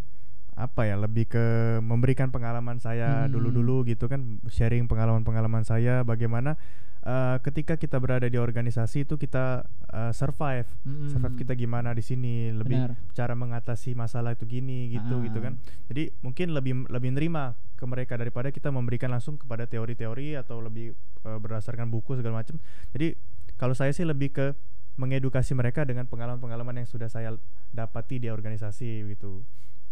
apa 0.51 0.83
ya 0.83 0.99
lebih 0.99 1.25
ke 1.25 1.45
memberikan 1.79 2.29
pengalaman 2.29 2.77
saya 2.77 3.25
Hmm. 3.25 3.31
dulu-dulu 3.31 3.87
gitu 3.87 4.05
kan 4.05 4.41
sharing 4.47 4.85
pengalaman-pengalaman 4.85 5.63
saya 5.63 6.03
bagaimana 6.03 6.59
eh, 7.01 7.37
ketika 7.41 7.79
kita 7.79 7.97
berada 7.97 8.27
di 8.27 8.37
organisasi 8.37 9.05
itu 9.05 9.15
kita 9.15 9.63
eh, 9.89 10.11
survive 10.11 10.67
Mm-mm. 10.85 11.09
survive 11.09 11.35
kita 11.39 11.53
gimana 11.55 11.93
di 11.93 12.03
sini 12.03 12.51
lebih 12.51 12.77
Benar. 12.77 12.93
cara 13.15 13.33
mengatasi 13.33 13.95
masalah 13.95 14.35
itu 14.35 14.45
gini 14.45 14.91
gitu 14.91 15.17
Ah. 15.17 15.23
gitu 15.25 15.39
kan 15.39 15.57
jadi 15.87 16.13
mungkin 16.21 16.53
lebih 16.53 16.73
lebih 16.89 17.09
nerima 17.15 17.55
ke 17.81 17.85
mereka 17.89 18.13
daripada 18.13 18.53
kita 18.53 18.69
memberikan 18.69 19.09
langsung 19.09 19.41
kepada 19.41 19.65
teori-teori 19.65 20.37
atau 20.37 20.61
lebih 20.61 20.93
eh, 21.25 21.39
berdasarkan 21.41 21.89
buku 21.89 22.13
segala 22.21 22.45
macam 22.45 22.61
jadi 22.93 23.17
kalau 23.57 23.73
saya 23.73 23.89
sih 23.89 24.05
lebih 24.05 24.29
ke 24.29 24.53
mengedukasi 25.01 25.57
mereka 25.57 25.81
dengan 25.81 26.05
pengalaman-pengalaman 26.05 26.85
yang 26.85 26.87
sudah 26.89 27.09
saya 27.09 27.33
dapati 27.73 28.21
di 28.21 28.29
organisasi 28.29 29.09
gitu 29.17 29.41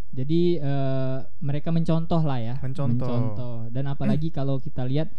Jadi 0.09 0.57
eh, 0.57 1.17
mereka 1.37 1.69
mencontoh 1.69 2.25
lah 2.25 2.41
ya, 2.41 2.55
Mencontoh. 2.65 3.69
Dan 3.69 3.85
apalagi 3.85 4.33
kalau 4.33 4.57
kita 4.57 4.81
lihat 4.89 5.13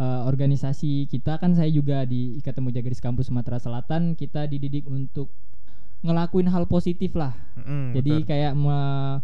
eh, 0.00 0.20
organisasi 0.24 1.12
kita 1.12 1.36
kan 1.36 1.52
saya 1.52 1.68
juga 1.68 2.08
di 2.08 2.40
Ikatan 2.40 2.64
Mujagaris 2.64 3.04
Kampus 3.04 3.28
Sumatera 3.28 3.60
Selatan 3.60 4.16
kita 4.16 4.48
dididik 4.48 4.88
untuk 4.88 5.28
ngelakuin 6.00 6.48
hal 6.48 6.64
positif 6.64 7.12
lah. 7.12 7.36
Mm-mm, 7.60 7.92
Jadi 8.00 8.12
betul. 8.24 8.28
kayak 8.32 8.52
me- 8.56 9.20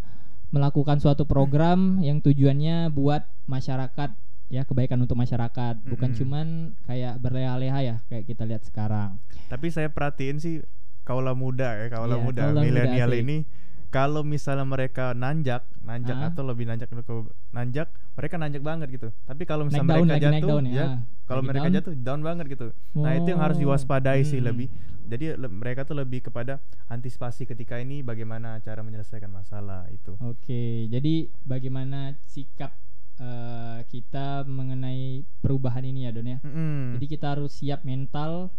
melakukan 0.48 0.96
suatu 0.96 1.24
program 1.24 1.98
yang 2.00 2.18
tujuannya 2.18 2.88
buat 2.88 3.26
masyarakat 3.46 4.10
ya 4.46 4.62
kebaikan 4.62 4.96
untuk 4.96 5.14
masyarakat, 5.14 5.74
bukan 5.84 6.08
Mm-mm. 6.08 6.18
cuman 6.20 6.46
kayak 6.84 7.18
berleha-leha 7.18 7.78
ya 7.82 7.96
kayak 8.06 8.24
kita 8.24 8.42
lihat 8.44 8.62
sekarang. 8.62 9.18
tapi 9.46 9.68
saya 9.68 9.86
perhatiin 9.88 10.38
sih 10.38 10.54
kaulah 11.02 11.34
muda 11.34 11.74
ya 11.76 11.86
kaulah 11.88 12.14
Iya, 12.16 12.24
muda 12.24 12.42
milenial 12.52 13.10
ini 13.12 13.42
kalau 13.88 14.22
misalnya 14.22 14.62
mereka 14.62 15.14
nanjak 15.14 15.62
nanjak 15.80 16.14
Ah. 16.16 16.30
atau 16.30 16.42
lebih 16.42 16.66
nanjak 16.66 16.86
ke 16.86 16.94
nanjak 17.52 17.86
mereka 18.12 18.34
nanjak 18.36 18.58
banget 18.60 18.88
gitu 18.92 19.08
tapi 19.22 19.42
kalau 19.44 19.62
Naik 19.64 19.70
misalnya 19.72 19.90
daun 19.92 20.02
mereka 20.04 20.14
lagi 20.16 20.26
naik 20.26 20.34
jatuh 20.36 20.50
daun 20.52 20.64
ya. 20.64 20.74
ya 20.74 20.86
kalau 21.24 21.42
mereka 21.42 21.62
down. 21.64 21.76
jatuh 21.76 21.92
down 21.96 22.20
banget 22.22 22.44
gitu 22.48 22.66
nah 22.92 23.12
itu 23.14 23.28
yang 23.28 23.38
harus 23.40 23.56
Oh. 23.56 23.62
diwaspadai 23.62 24.20
sih 24.22 24.38
Hmm. 24.38 24.46
lebih 24.46 24.66
jadi 25.06 25.34
le- 25.34 25.48
mereka 25.48 25.82
tuh 25.82 25.94
lebih 25.94 26.20
kepada 26.20 26.58
antisipasi 26.86 27.44
ketika 27.44 27.76
ini 27.76 28.00
bagaimana 28.00 28.58
cara 28.58 28.80
menyelesaikan 28.80 29.28
masalah 29.28 29.86
itu 29.88 30.18
Oke, 30.20 30.86
jadi 30.86 31.14
bagaimana 31.42 31.98
sikap 32.24 32.74
eh, 33.16 33.80
kita 33.86 34.44
mengenai 34.44 35.22
perubahan 35.40 35.82
ini 35.82 36.04
ya 36.04 36.10
Don 36.10 36.26
ya? 36.26 36.38
Mm-mm. 36.38 36.94
Jadi 36.94 37.06
kita 37.08 37.32
harus 37.32 37.54
siap 37.54 37.80
mental, 37.82 38.52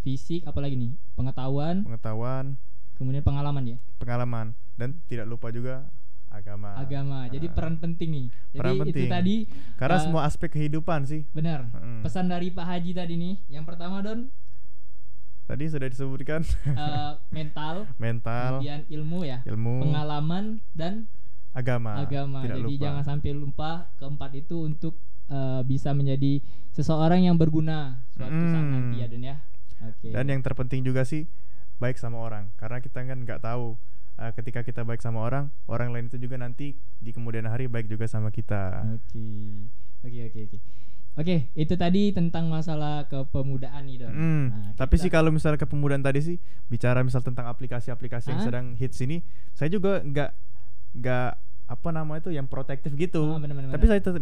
fisik, 0.00 0.42
apalagi 0.42 0.74
nih 0.74 0.92
pengetahuan, 1.14 1.80
pengetahuan 1.82 2.58
kemudian 2.92 3.22
pengalaman 3.22 3.64
ya, 3.66 3.78
pengalaman 3.96 4.46
dan 4.74 4.98
tidak 5.06 5.24
lupa 5.24 5.48
juga 5.48 5.86
agama 6.28 6.72
agama. 6.74 7.24
Jadi 7.26 7.44
Ah. 7.46 7.52
peran 7.52 7.76
penting 7.76 8.08
nih. 8.10 8.26
Jadi 8.50 8.58
Peran 8.58 8.72
itu 8.72 8.82
penting. 8.86 9.08
tadi 9.08 9.36
karena 9.76 9.96
eh, 9.96 10.02
semua 10.02 10.22
aspek 10.24 10.48
kehidupan 10.50 11.04
sih 11.04 11.22
benar. 11.30 11.68
Mm. 11.72 12.00
Pesan 12.02 12.26
dari 12.26 12.48
Pak 12.48 12.66
Haji 12.66 12.90
tadi 12.92 13.14
nih, 13.14 13.34
yang 13.48 13.64
pertama 13.64 14.00
Don 14.00 14.28
tadi 15.52 15.64
sudah 15.68 15.84
disebutkan 15.86 16.40
eh, 16.64 17.12
mental, 17.28 17.84
mental 18.00 18.58
kemudian 18.58 18.80
ilmu 18.88 19.20
ya, 19.22 19.38
ilmu 19.44 19.84
pengalaman 19.84 20.44
dan 20.72 21.04
agama 21.52 22.00
agama. 22.00 22.40
tidak 22.40 22.56
Jadi 22.56 22.72
lupa. 22.72 22.80
jangan 22.80 23.04
sampai 23.04 23.30
lupa 23.32 23.70
keempat 24.00 24.30
itu 24.34 24.56
untuk 24.64 24.96
eh, 25.28 25.60
bisa 25.62 25.92
menjadi 25.92 26.40
seseorang 26.72 27.20
yang 27.22 27.36
berguna 27.36 28.00
suatu 28.10 28.32
saat 28.48 28.64
Mm. 28.64 28.72
nanti 28.72 28.96
ya 28.96 29.06
Don 29.06 29.20
ya. 29.22 29.36
Oke. 29.82 30.08
dan 30.08 30.24
yang 30.24 30.40
terpenting 30.40 30.80
juga 30.80 31.02
sih 31.02 31.28
baik 31.76 31.98
sama 31.98 32.16
orang 32.16 32.48
karena 32.56 32.78
kita 32.78 33.02
kan 33.02 33.18
nggak 33.20 33.42
tahu 33.42 33.74
uh, 34.14 34.30
ketika 34.32 34.62
kita 34.62 34.80
baik 34.80 35.02
sama 35.02 35.18
orang 35.20 35.50
orang 35.66 35.90
lain 35.90 36.06
itu 36.06 36.16
juga 36.16 36.38
nanti 36.38 36.72
di 36.96 37.10
kemudian 37.10 37.44
hari 37.44 37.66
baik 37.66 37.90
juga 37.90 38.06
sama 38.06 38.30
kita 38.30 38.86
Oke. 38.88 39.26
Oke 40.00 40.18
oke 40.24 40.40
oke. 40.46 40.58
Oke, 41.14 41.52
itu 41.52 41.74
tadi 41.74 42.08
tentang 42.08 42.48
masalah 42.48 43.04
kepemudaan 43.04 43.84
nih, 43.84 43.96
Don. 43.98 44.10
Hmm, 44.10 44.44
Nah, 44.48 44.72
tapi 44.74 44.96
kita- 44.96 45.02
sih 45.02 45.10
kalau 45.10 45.28
misalnya 45.28 45.58
kepemudaan 45.58 46.00
tadi 46.00 46.20
sih 46.22 46.36
bicara 46.66 47.00
misal 47.00 47.20
tentang 47.20 47.44
aplikasi-aplikasi 47.46 48.26
yang 48.28 48.40
Hah? 48.40 48.46
sedang 48.46 48.66
hits 48.72 48.96
ini 48.98 49.20
saya 49.52 49.68
juga 49.68 50.00
nggak 50.00 50.30
nggak 50.94 51.28
apa 51.64 51.88
nama 51.90 52.12
itu 52.14 52.28
yang 52.28 52.44
protektif 52.44 52.92
gitu 52.92 53.24
Ah, 53.26 53.36
benar, 53.38 53.52
benar, 53.54 53.68
tapi 53.70 53.84
benar. 53.86 53.92
saya 53.94 54.00
tetap 54.02 54.20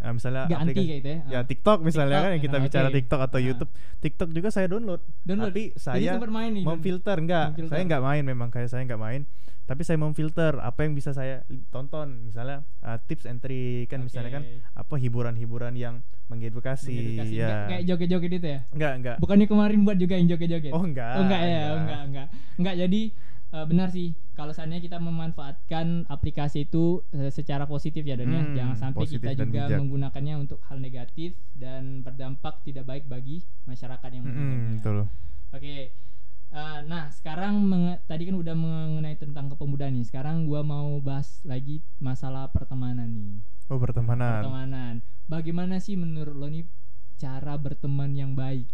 uh, 0.00 0.12
misalnya 0.12 0.42
anti 0.44 0.54
aplikasi- 0.72 0.74
kayak 0.80 0.98
gitu 0.98 1.08
ya. 1.08 1.18
ya 1.24 1.34
Ah. 1.36 1.44
TikTok 1.44 1.78
misalnya 1.80 2.10
TikTok, 2.12 2.24
kan 2.24 2.30
yang 2.32 2.42
kita 2.42 2.56
ah, 2.56 2.62
bicara 2.62 2.86
oke. 2.88 2.94
TikTok 2.96 3.20
atau 3.20 3.38
Ah. 3.38 3.44
YouTube 3.44 3.70
TikTok 4.00 4.28
juga 4.30 4.48
saya 4.48 4.66
download 4.66 5.02
Download. 5.20 5.50
tapi 5.50 5.62
saya 5.76 6.12
main 6.16 6.50
nih, 6.52 6.62
memfilter 6.64 7.16
enggak 7.16 7.46
Memfilter. 7.52 7.70
saya 7.72 7.82
nggak 7.84 8.02
main 8.02 8.22
memang 8.24 8.48
kayak 8.48 8.68
saya 8.68 8.82
nggak 8.84 8.98
main 9.00 9.22
tapi 9.62 9.82
saya 9.82 9.96
memfilter 9.96 10.58
apa 10.58 10.82
yang 10.82 10.92
bisa 10.92 11.10
saya 11.10 11.42
tonton 11.68 12.24
misalnya 12.24 12.62
uh, 12.80 12.98
tips 13.00 13.24
and 13.24 13.38
trick 13.38 13.86
kan 13.86 14.00
misalnya 14.00 14.32
kan 14.32 14.44
apa 14.72 14.94
hiburan-hiburan 14.94 15.74
yang 15.74 16.02
mengedukasi, 16.26 16.94
Mengedukasi. 17.18 17.34
ya 17.34 17.46
Nggak 17.46 17.60
kayak 17.66 17.82
joget-joget 17.84 18.32
itu 18.32 18.48
ya. 18.48 18.60
enggak 18.70 18.92
enggak 18.96 19.16
Bukannya 19.18 19.46
kemarin 19.46 19.82
buat 19.82 19.96
juga 19.96 20.14
yang 20.14 20.28
joget-joget. 20.28 20.70
Oh, 20.70 20.78
enggak, 20.80 21.12
Oh 21.12 21.22
enggak 21.22 21.40
ya, 21.40 21.50
enggak. 21.50 21.66
oh, 21.66 21.78
enggak 21.80 22.00
enggak. 22.06 22.26
Enggak 22.54 22.74
jadi 22.78 23.00
eh, 23.50 23.64
benar 23.66 23.88
sih 23.90 24.08
kalau 24.32 24.54
seandainya 24.54 24.80
kita 24.80 24.98
memanfaatkan 24.98 25.86
aplikasi 26.06 26.64
itu 26.64 27.02
eh, 27.10 27.28
secara 27.28 27.66
positif 27.66 28.02
ya 28.02 28.14
Don 28.14 28.26
ya. 28.26 28.40
Hmm, 28.40 28.54
Jangan 28.54 28.76
sampai 28.76 29.04
kita 29.06 29.30
juga 29.34 29.66
bijak. 29.66 29.78
menggunakannya 29.78 30.34
untuk 30.38 30.62
hal 30.64 30.78
negatif 30.78 31.34
dan 31.52 32.00
berdampak 32.00 32.62
tidak 32.62 32.86
baik 32.86 33.04
bagi 33.06 33.42
masyarakat 33.64 34.08
yang 34.08 34.22
menggunakannya. 34.22 34.78
betul 34.78 34.98
Oke. 35.50 35.90
Eh, 36.50 36.80
nah, 36.90 37.06
sekarang 37.14 37.62
tadi 38.10 38.26
kan 38.26 38.34
udah 38.34 38.54
mengenai 38.58 39.14
tentang 39.14 39.46
kepemudaan 39.54 39.94
nih. 39.94 40.02
Sekarang 40.02 40.50
gua 40.50 40.66
mau 40.66 40.98
bahas 40.98 41.38
lagi 41.46 41.78
masalah 42.02 42.50
pertemanan 42.50 43.06
nih. 43.06 43.38
oh 43.70 43.78
pertemanan 43.78 44.42
Pertemanan. 44.42 44.94
Bagaimana 45.30 45.78
sih 45.78 45.94
menurut 45.94 46.34
lo 46.34 46.50
nih 46.50 46.66
cara 47.22 47.54
berteman 47.54 48.10
yang 48.18 48.34
baik? 48.34 48.66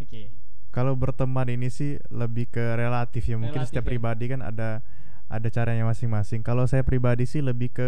Oke. 0.00 0.32
kalau 0.74 0.98
berteman 0.98 1.46
ini 1.46 1.70
sih 1.70 2.02
lebih 2.10 2.50
ke 2.50 2.74
relatif 2.74 3.30
ya 3.30 3.38
mungkin 3.38 3.62
Relatif 3.62 3.70
setiap 3.70 3.86
ya. 3.86 3.90
pribadi 3.94 4.24
kan 4.26 4.42
ada 4.42 4.82
ada 5.30 5.48
caranya 5.52 5.86
masing-masing. 5.86 6.42
Kalau 6.42 6.66
saya 6.66 6.82
pribadi 6.82 7.28
sih 7.30 7.44
lebih 7.44 7.70
ke 7.70 7.86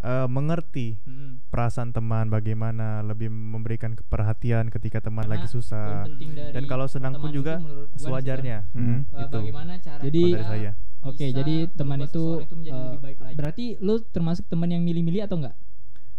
eh, 0.00 0.26
mengerti 0.26 0.96
Mm-mm. 1.04 1.52
perasaan 1.52 1.92
teman 1.92 2.28
bagaimana, 2.28 3.04
lebih 3.04 3.28
memberikan 3.28 3.92
perhatian 4.08 4.72
ketika 4.72 5.04
teman 5.04 5.28
Karena 5.28 5.44
lagi 5.44 5.46
susah. 5.48 6.08
Dan 6.50 6.64
kalau 6.64 6.88
senang 6.88 7.20
pun 7.20 7.28
juga 7.30 7.60
itu 7.60 7.68
nih, 7.68 8.00
sewajarnya. 8.00 8.58
Don, 8.68 8.80
Mhm, 8.80 8.96
eh, 8.96 9.20
gitu. 9.20 9.38
bagaimana 9.44 9.72
cara 9.78 10.00
kita 10.00 10.10
dari 10.10 10.44
saya. 10.44 10.72
Oke, 11.00 11.24
bisa 11.24 11.36
jadi 11.40 11.54
teman 11.72 11.98
itu, 12.00 12.24
itu 12.44 12.54
menjadi 12.56 12.80
lebih 12.82 13.00
baik 13.00 13.18
lagi. 13.20 13.34
Berarti 13.36 13.64
lu 13.80 13.94
termasuk 14.04 14.44
teman 14.48 14.68
yang 14.68 14.84
milih-milih 14.84 15.24
atau 15.24 15.40
enggak? 15.40 15.56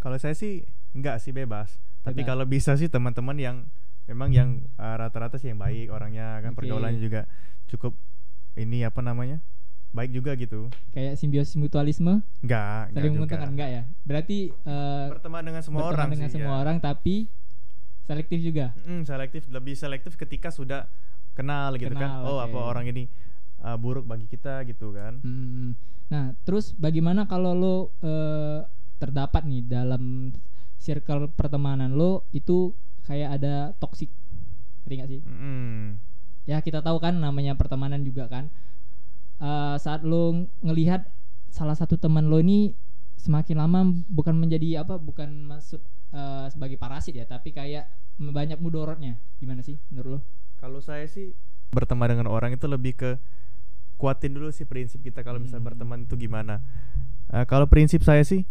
Kalau 0.01 0.17
saya 0.17 0.33
sih 0.33 0.65
enggak 0.97 1.21
sih 1.21 1.29
bebas. 1.29 1.77
Tapi 2.01 2.25
Bebas. 2.25 2.29
kalau 2.33 2.45
bisa 2.49 2.73
sih 2.73 2.89
teman-teman 2.89 3.37
yang 3.37 3.57
memang 4.09 4.33
yang 4.33 4.49
uh, 4.81 4.97
rata-rata 4.97 5.37
sih 5.37 5.53
yang 5.53 5.61
baik 5.61 5.93
orangnya 5.93 6.41
kan 6.41 6.57
Oke. 6.57 6.65
pergaulannya 6.65 6.97
juga 6.97 7.29
cukup 7.69 7.93
ini 8.57 8.81
apa 8.81 9.05
namanya? 9.05 9.37
Baik 9.91 10.11
juga 10.15 10.31
gitu. 10.39 10.71
Kayak 10.95 11.19
simbiosis 11.19 11.59
mutualisme, 11.59 12.23
Enggak, 12.39 12.95
saling 12.95 13.11
menguntungkan 13.11 13.51
enggak 13.51 13.69
ya? 13.69 13.83
Berarti 14.07 14.47
eh, 14.51 15.05
Berteman 15.11 15.43
dengan 15.43 15.61
semua 15.61 15.79
berteman 15.83 15.95
orang 15.99 16.09
dengan 16.15 16.29
sih. 16.31 16.35
semua 16.39 16.55
ya. 16.55 16.61
orang 16.63 16.77
tapi 16.79 17.15
selektif 18.07 18.39
juga. 18.39 18.65
Mm, 18.87 19.03
selektif 19.03 19.41
lebih 19.51 19.75
selektif 19.75 20.15
ketika 20.15 20.47
sudah 20.47 20.87
kenal 21.35 21.75
gitu 21.75 21.91
kan. 21.95 22.23
Kenal, 22.23 22.27
Oh, 22.27 22.39
apa 22.39 22.55
orang 22.55 22.87
ini 22.87 23.07
uh, 23.63 23.75
buruk 23.75 24.07
bagi 24.07 24.27
kita 24.31 24.63
gitu 24.67 24.95
kan. 24.95 25.19
Hmm. 25.23 25.75
Nah, 26.11 26.35
terus 26.43 26.75
bagaimana 26.75 27.23
kalau 27.23 27.55
lo 27.55 27.75
eh, 28.03 28.67
terdapat 28.99 29.47
nih 29.47 29.63
dalam 29.63 30.35
circle 30.75 31.31
pertemanan 31.31 31.95
lo 31.95 32.27
itu 32.35 32.75
kayak 33.07 33.39
ada 33.39 33.71
toxic, 33.79 34.11
ngerti 34.83 34.93
nggak 34.99 35.09
sih? 35.09 35.21
Mm. 35.23 35.99
Ya 36.49 36.59
kita 36.59 36.83
tahu 36.83 36.99
kan 36.99 37.15
namanya 37.15 37.55
pertemanan 37.55 38.03
juga 38.03 38.27
kan. 38.27 38.51
Eh, 39.41 39.75
saat 39.81 40.05
lo 40.05 40.29
ng- 40.37 40.49
ngelihat 40.61 41.09
salah 41.49 41.73
satu 41.73 41.97
teman 41.97 42.29
lo 42.29 42.37
ini 42.37 42.77
semakin 43.17 43.57
lama 43.57 43.79
bukan 44.05 44.37
menjadi 44.37 44.85
apa, 44.85 45.01
bukan 45.01 45.49
maksud 45.49 45.81
eh, 46.13 46.45
sebagai 46.53 46.77
parasit 46.77 47.17
ya, 47.17 47.25
tapi 47.25 47.49
kayak 47.49 47.89
banyak 48.21 48.61
mudorotnya. 48.61 49.17
Gimana 49.41 49.65
sih 49.65 49.81
menurut 49.89 50.09
lo? 50.09 50.19
Kalau 50.61 50.77
saya 50.77 51.09
sih 51.09 51.33
berteman 51.73 52.13
dengan 52.13 52.29
orang 52.29 52.53
itu 52.53 52.69
lebih 52.69 52.93
ke 52.93 53.11
kuatin 53.97 54.37
dulu 54.37 54.53
sih 54.53 54.65
prinsip 54.67 55.01
kita 55.01 55.25
kalau 55.25 55.41
misalnya 55.41 55.65
Hmm. 55.65 55.69
berteman 55.73 55.99
itu 56.05 56.13
gimana. 56.21 56.61
Eh, 57.33 57.45
kalau 57.49 57.65
prinsip 57.65 58.05
saya 58.05 58.21
sih 58.21 58.45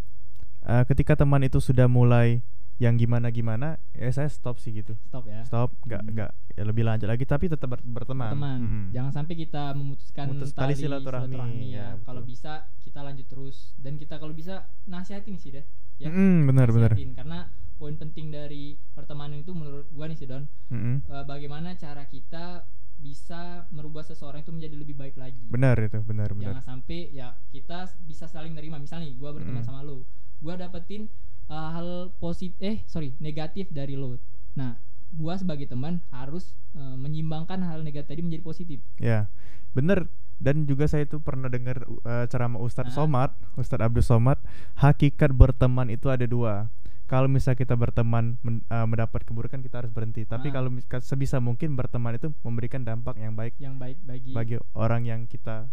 eh, 0.66 0.84
ketika 0.90 1.14
teman 1.14 1.46
itu 1.46 1.62
sudah 1.62 1.86
mulai 1.86 2.42
yang 2.80 2.96
gimana 2.96 3.28
gimana, 3.28 3.76
ya 3.92 4.08
saya 4.08 4.26
stop 4.26 4.56
sih 4.56 4.72
gitu. 4.72 4.96
Stop 5.04 5.28
ya. 5.28 5.44
Stop, 5.44 5.76
nggak 5.84 6.00
Hmm. 6.00 6.10
nggak 6.10 6.30
ya 6.56 6.62
lebih 6.64 6.82
lanjut 6.82 7.06
lagi 7.06 7.22
tapi 7.22 7.46
tetap 7.46 7.68
ber- 7.68 7.84
berteman. 7.84 8.32
teman. 8.32 8.58
Mm-mm. 8.58 8.84
Jangan 8.90 9.12
sampai 9.14 9.34
kita 9.36 9.76
memutuskan 9.76 10.32
Memutus 10.32 10.50
tali 10.50 10.72
silaturahmi, 10.72 11.36
ya. 11.68 11.76
ya, 11.76 11.86
Kalau 12.02 12.24
bisa 12.24 12.64
kita 12.80 13.04
lanjut 13.04 13.28
terus 13.28 13.76
dan 13.76 13.94
kita 13.94 14.16
kalau 14.16 14.32
bisa 14.32 14.64
nasihatin 14.84 15.36
sih 15.36 15.52
deh. 15.52 15.64
Ya. 16.00 16.08
Mm-mm, 16.08 16.48
benar 16.48 16.72
benar. 16.72 16.96
Karena 16.96 17.52
poin 17.76 17.94
penting 17.94 18.28
dari 18.28 18.80
pertemanan 18.90 19.38
itu 19.38 19.52
menurut 19.52 19.84
gua 19.92 20.08
nih 20.08 20.16
sih 20.16 20.24
Don, 20.24 20.48
Mm-mm. 20.72 21.04
eh, 21.04 21.24
bagaimana 21.24 21.76
cara 21.76 22.04
kita 22.04 22.64
bisa 22.96 23.64
merubah 23.68 24.00
seseorang 24.02 24.40
itu 24.40 24.52
menjadi 24.52 24.76
lebih 24.76 24.92
baik 24.92 25.16
lagi. 25.16 25.48
Benar 25.48 25.76
itu, 25.80 26.00
benar 26.00 26.32
benar. 26.32 26.56
Jangan 26.56 26.64
sampai 26.80 27.08
ya 27.10 27.36
kita 27.48 27.92
bisa 28.04 28.24
saling 28.24 28.52
nerima. 28.52 28.76
Misalnya 28.76 29.04
nih, 29.04 29.16
gua 29.16 29.32
berteman 29.32 29.60
Mm. 29.60 29.68
sama 29.68 29.80
lo, 29.80 30.04
gua 30.40 30.56
dapetin 30.56 31.08
uh, 31.50 31.70
hal 31.74 31.88
positif, 32.22 32.56
eh 32.62 32.78
sorry 32.86 33.12
negatif 33.18 33.68
dari 33.74 33.98
lo. 33.98 34.16
Nah, 34.54 34.78
gua 35.10 35.34
sebagai 35.34 35.66
teman 35.66 35.98
harus 36.14 36.54
uh, 36.78 36.94
menyimbangkan 36.94 37.60
hal 37.66 37.82
negatif 37.82 38.08
tadi 38.14 38.22
menjadi 38.22 38.42
positif. 38.46 38.78
Ya, 38.96 39.26
bener. 39.74 40.06
Dan 40.40 40.64
juga 40.64 40.88
saya 40.88 41.04
itu 41.04 41.20
pernah 41.20 41.52
dengar 41.52 41.84
uh, 41.84 42.24
ceramah 42.24 42.64
Ustadz. 42.64 42.96
Somad, 42.96 43.36
Ustadz 43.60 43.84
Abdul 43.84 44.00
Somad, 44.00 44.40
hakikat 44.80 45.36
berteman 45.36 45.92
itu 45.92 46.08
ada 46.08 46.24
dua. 46.24 46.72
Kalau 47.04 47.28
misalnya 47.28 47.60
kita 47.60 47.76
berteman 47.76 48.38
men- 48.40 48.64
uh, 48.72 48.88
mendapat 48.88 49.26
keburukan 49.26 49.60
kita 49.60 49.84
harus 49.84 49.92
berhenti. 49.92 50.24
Tapi 50.24 50.48
Ah. 50.48 50.62
kalau 50.62 50.72
sebisa 51.04 51.42
mungkin 51.44 51.76
berteman 51.76 52.16
itu 52.16 52.32
memberikan 52.40 52.86
dampak 52.86 53.20
yang 53.20 53.36
baik 53.36 53.52
Yang 53.60 53.74
baik 53.82 53.96
bagi 54.06 54.30
bagi 54.32 54.56
orang 54.72 55.04
yang 55.04 55.20
kita 55.28 55.68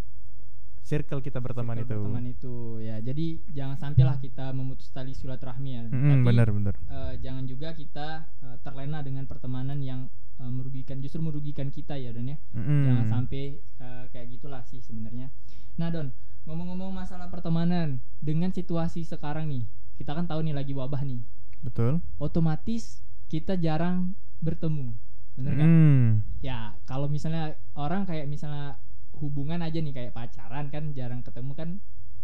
circle 0.87 1.19
kita 1.19 1.43
berteman 1.43 1.75
circle 1.75 1.83
itu. 1.83 1.95
berteman 1.99 2.25
itu. 2.31 2.55
Ya, 2.79 2.95
jadi 3.03 3.43
jangan 3.51 3.75
sampailah 3.75 4.17
kita 4.23 4.55
memutus 4.55 4.87
tali 4.89 5.11
silaturahmi 5.11 5.69
ya. 5.75 5.81
Tapi, 5.91 6.23
benar 6.23 6.47
benar. 6.47 6.73
uh, 6.87 7.13
jangan 7.19 7.43
juga 7.43 7.75
kita 7.75 8.23
uh, 8.41 8.55
terlena 8.63 9.03
dengan 9.03 9.27
pertemanan 9.27 9.83
yang 9.83 10.07
uh, 10.39 10.47
merugikan 10.47 11.03
justru 11.03 11.19
merugikan 11.19 11.67
kita 11.67 11.99
ya 11.99 12.15
Don 12.15 12.29
ya. 12.29 12.37
Mm-mm. 12.55 12.87
jangan 12.87 13.05
sampai 13.11 13.59
uh, 13.83 14.05
kayak 14.13 14.37
gitulah 14.37 14.63
sih 14.63 14.79
sebenarnya 14.79 15.27
nah 15.75 15.89
Don 15.89 16.09
ngomong-ngomong 16.47 16.93
masalah 16.95 17.27
pertemanan 17.27 17.99
dengan 18.23 18.49
situasi 18.49 19.03
sekarang 19.03 19.51
nih 19.51 19.67
kita 19.99 20.15
kan 20.15 20.25
tahu 20.25 20.45
nih 20.45 20.55
lagi 20.55 20.71
wabah 20.71 21.03
nih 21.03 21.19
Betul. 21.65 21.99
otomatis 22.21 23.01
kita 23.27 23.57
jarang 23.57 24.15
bertemu 24.39 24.93
bener 25.37 25.53
kan 25.53 25.67
Mm. 25.69 26.07
ya 26.41 26.73
kalau 26.89 27.05
misalnya 27.05 27.53
orang 27.77 28.05
kayak 28.05 28.25
misalnya 28.25 28.77
hubungan 29.17 29.59
aja 29.59 29.77
nih 29.77 29.91
kayak 29.91 30.11
pacaran 30.11 30.69
kan 30.69 30.93
jarang 30.93 31.21
ketemu 31.21 31.51
kan 31.53 31.69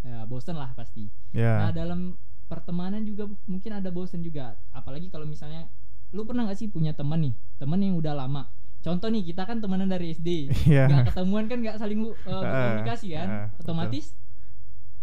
ya 0.02 0.24
bosen 0.24 0.56
lah 0.56 0.72
pasti. 0.74 1.08
Nah 1.32 1.68
Ya. 1.68 1.72
dalam 1.72 2.16
pertemanan 2.46 3.02
juga 3.02 3.26
mungkin 3.46 3.72
ada 3.74 3.90
bosen 3.90 4.20
juga. 4.20 4.54
Apalagi 4.70 5.08
kalau 5.08 5.24
misalnya 5.24 5.66
lu 6.12 6.24
pernah 6.24 6.46
gak 6.46 6.60
sih 6.60 6.68
punya 6.68 6.94
teman 6.94 7.24
nih? 7.24 7.34
Teman 7.58 7.80
yang 7.80 7.96
udah 7.96 8.14
lama. 8.14 8.46
Contoh 8.84 9.08
nih 9.08 9.24
kita 9.24 9.48
kan 9.48 9.58
temenan 9.58 9.88
dari 9.88 10.12
SD 10.12 10.52
Iya. 10.68 10.92
nggak 10.92 11.04
ketemuan 11.10 11.48
kan 11.48 11.58
nggak 11.58 11.80
saling 11.80 12.04
uh, 12.04 12.12
Ah, 12.36 12.44
komunikasi 12.44 13.16
kan? 13.16 13.28
Ah, 13.28 13.46
betul. 13.48 13.62
otomatis 13.64 14.06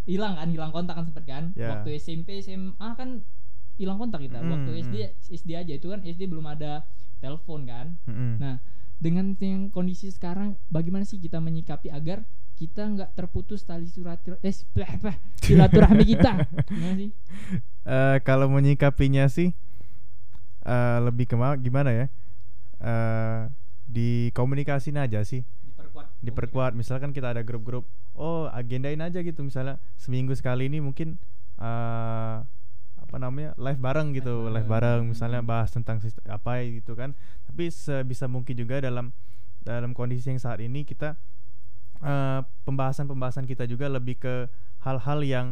hilang 0.04 0.36
kan 0.36 0.48
hilang 0.48 0.70
kontak 0.70 0.94
kan 0.96 1.04
sempet 1.04 1.24
kan? 1.24 1.44
Ya. 1.54 1.72
waktu 1.72 1.96
SMP 1.96 2.40
SMA 2.40 2.88
kan 2.92 3.24
hilang 3.76 3.96
kontak 3.96 4.20
kita. 4.20 4.36
Hmm, 4.36 4.52
waktu 4.52 4.84
SD 4.84 4.94
SD 5.32 5.50
aja 5.56 5.72
itu 5.72 5.88
kan 5.88 6.00
SD 6.02 6.28
belum 6.28 6.44
ada 6.44 6.84
telepon 7.18 7.64
kan? 7.64 7.96
Mm-mm. 8.04 8.36
nah 8.36 8.60
dengan 9.00 9.32
yang 9.40 9.72
kondisi 9.72 10.12
sekarang 10.12 10.60
bagaimana 10.68 11.08
sih 11.08 11.16
kita 11.16 11.40
menyikapi 11.40 11.88
agar 11.88 12.20
kita 12.60 12.84
nggak 12.84 13.16
terputus 13.16 13.64
tali 13.64 13.88
surat 13.88 14.20
eh 14.44 14.52
silaturahmi 15.44 16.04
kita 16.04 16.44
gimana 16.68 16.94
sih 17.00 17.10
Eh, 17.80 18.20
kalau 18.28 18.44
menyikapinya 18.52 19.24
sih 19.32 19.56
eh, 20.68 20.98
lebih 21.00 21.24
ke 21.24 21.34
ma- 21.34 21.56
gimana 21.56 21.90
ya? 21.96 22.06
Eh 22.76 23.40
dikomunikasin 23.90 25.00
aja 25.00 25.24
sih, 25.24 25.42
diperkuat 25.42 26.06
diperkuat. 26.22 26.72
Misalkan 26.76 27.10
kita 27.16 27.32
ada 27.34 27.42
grup-grup, 27.42 27.88
oh 28.14 28.46
agendain 28.52 29.00
aja 29.00 29.24
gitu. 29.24 29.40
Misalnya 29.42 29.80
seminggu 29.96 30.36
sekali 30.36 30.68
ini 30.68 30.78
mungkin 30.78 31.16
eh 31.56 32.36
apa 33.10 33.18
namanya 33.18 33.58
live 33.58 33.82
bareng 33.82 34.14
gitu, 34.14 34.46
Live 34.46 34.62
live 34.62 34.68
bareng. 34.70 35.00
Misalnya 35.10 35.42
bahas 35.42 35.74
tentang 35.74 35.98
apa 36.30 36.62
gitu 36.62 36.94
kan. 36.94 37.18
Tapi 37.50 37.66
sebisa 37.66 38.30
mungkin 38.30 38.54
juga 38.54 38.78
dalam 38.78 39.10
dalam 39.66 39.90
kondisi 39.92 40.30
yang 40.30 40.38
saat 40.38 40.62
ini 40.62 40.86
kita 40.86 41.18
eh, 42.06 42.40
pembahasan-pembahasan 42.64 43.50
kita 43.50 43.66
juga 43.66 43.90
lebih 43.90 44.22
ke 44.22 44.46
hal-hal 44.86 45.26
yang 45.26 45.46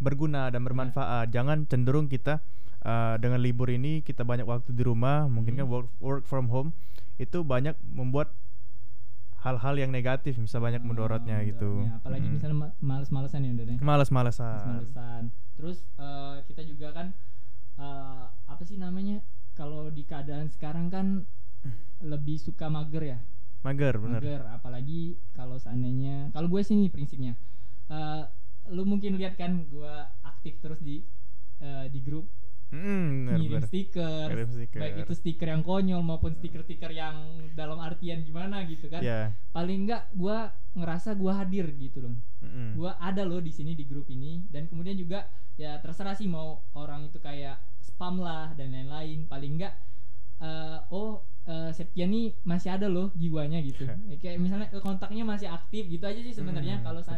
berguna 0.00 0.48
dan 0.48 0.64
bermanfaat. 0.64 1.28
Jangan 1.28 1.68
cenderung 1.68 2.08
kita 2.08 2.40
eh, 2.80 3.14
dengan 3.20 3.44
libur 3.44 3.68
ini 3.68 4.00
kita 4.00 4.24
banyak 4.24 4.48
waktu 4.48 4.72
di 4.72 4.80
rumah, 4.80 5.28
mungkin 5.28 5.60
kan 5.60 5.68
Hmm. 5.68 5.74
work 5.76 5.88
work 6.00 6.24
from 6.24 6.48
home 6.48 6.72
itu 7.20 7.44
banyak 7.44 7.76
membuat 7.84 8.32
hal-hal 9.38 9.74
yang 9.76 9.88
negatif, 9.88 10.34
bisa 10.36 10.58
banyak 10.58 10.80
Ah, 10.80 10.86
mudorotnya 10.86 11.38
gitu. 11.42 11.80
mudorotnya. 11.80 11.96
apalagi 11.96 12.26
Mm. 12.26 12.32
misalnya 12.34 12.56
ma- 12.58 12.76
males-malesan 12.80 13.40
ya 13.40 13.50
udah 13.52 13.64
males-malesan. 13.78 14.66
males-malesan 14.66 15.22
terus 15.54 15.78
eh, 15.96 16.36
kita 16.44 16.62
juga 16.62 16.88
kan 16.92 17.06
eh, 17.76 18.24
apa 18.44 18.62
sih 18.62 18.76
namanya 18.76 19.22
kalau 19.52 19.88
di 19.88 20.02
keadaan 20.02 20.46
sekarang 20.48 20.86
kan 20.86 21.06
lebih 22.00 22.36
suka 22.36 22.66
mager 22.68 23.02
ya 23.04 23.18
Mager, 23.60 23.98
bener. 23.98 24.18
mager 24.18 24.42
apalagi 24.48 25.00
kalau 25.32 25.54
seandainya 25.54 26.30
kalau 26.30 26.46
gue 26.46 26.62
sih 26.62 26.74
nih 26.74 26.88
prinsipnya 26.88 27.34
eh, 27.88 28.22
lu 28.68 28.82
mungkin 28.82 29.16
lihat 29.16 29.34
kan 29.34 29.64
gue 29.64 29.92
aktif 30.22 30.58
terus 30.58 30.78
di 30.78 31.02
eh, 31.58 31.86
di 31.88 31.98
grup 32.00 32.26
Mm, 32.68 32.76
bener, 33.24 33.38
ngirim 33.40 33.48
bener. 33.50 33.64
stiker, 33.64 34.26
Ngirim 34.28 34.48
stiker. 34.50 34.78
baik 34.78 34.94
itu 35.00 35.12
stiker 35.14 35.48
yang 35.48 35.62
konyol 35.62 36.00
maupun 36.00 36.32
stiker-stiker 36.32 36.92
yang 36.92 37.16
dalam 37.52 37.80
artian 37.80 38.20
gimana 38.20 38.60
gitu 38.64 38.86
kan 38.86 39.00
Ya. 39.00 39.32
paling 39.50 39.84
enggak 39.84 40.04
gue 40.12 40.36
ngerasa 40.74 41.16
gue 41.16 41.32
hadir 41.32 41.64
gitu 41.74 42.04
loh 42.04 42.14
mm-mm. 42.38 42.76
gue 42.76 42.90
ada 42.94 43.24
loh 43.24 43.40
di 43.40 43.48
sini 43.48 43.72
di 43.72 43.82
grup 43.82 44.04
ini 44.06 44.44
dan 44.46 44.68
kemudian 44.68 44.94
juga 44.94 45.24
ya 45.56 45.80
terserah 45.80 46.12
sih 46.12 46.28
mau 46.28 46.60
orang 46.72 47.08
itu 47.08 47.16
kayak 47.18 47.56
spam 47.80 48.20
lah 48.20 48.52
dan 48.52 48.68
lain-lain 48.68 49.24
paling 49.24 49.56
enggak 49.56 49.72
eh, 50.38 50.78
oh 50.90 51.24
eh, 51.44 51.72
Septian 51.72 52.12
nih 52.12 52.36
masih 52.44 52.70
ada 52.70 52.86
loh 52.86 53.08
jiwanya 53.12 53.58
gitu 53.58 53.88
kayak 54.22 54.36
misalnya 54.36 54.68
kontaknya 54.78 55.24
masih 55.24 55.48
aktif 55.48 55.88
gitu 55.88 56.04
aja 56.04 56.20
sih 56.20 56.36
sebenarnya 56.36 56.78
Hmm, 56.78 56.84
kalau 56.84 57.00
betul. 57.00 57.16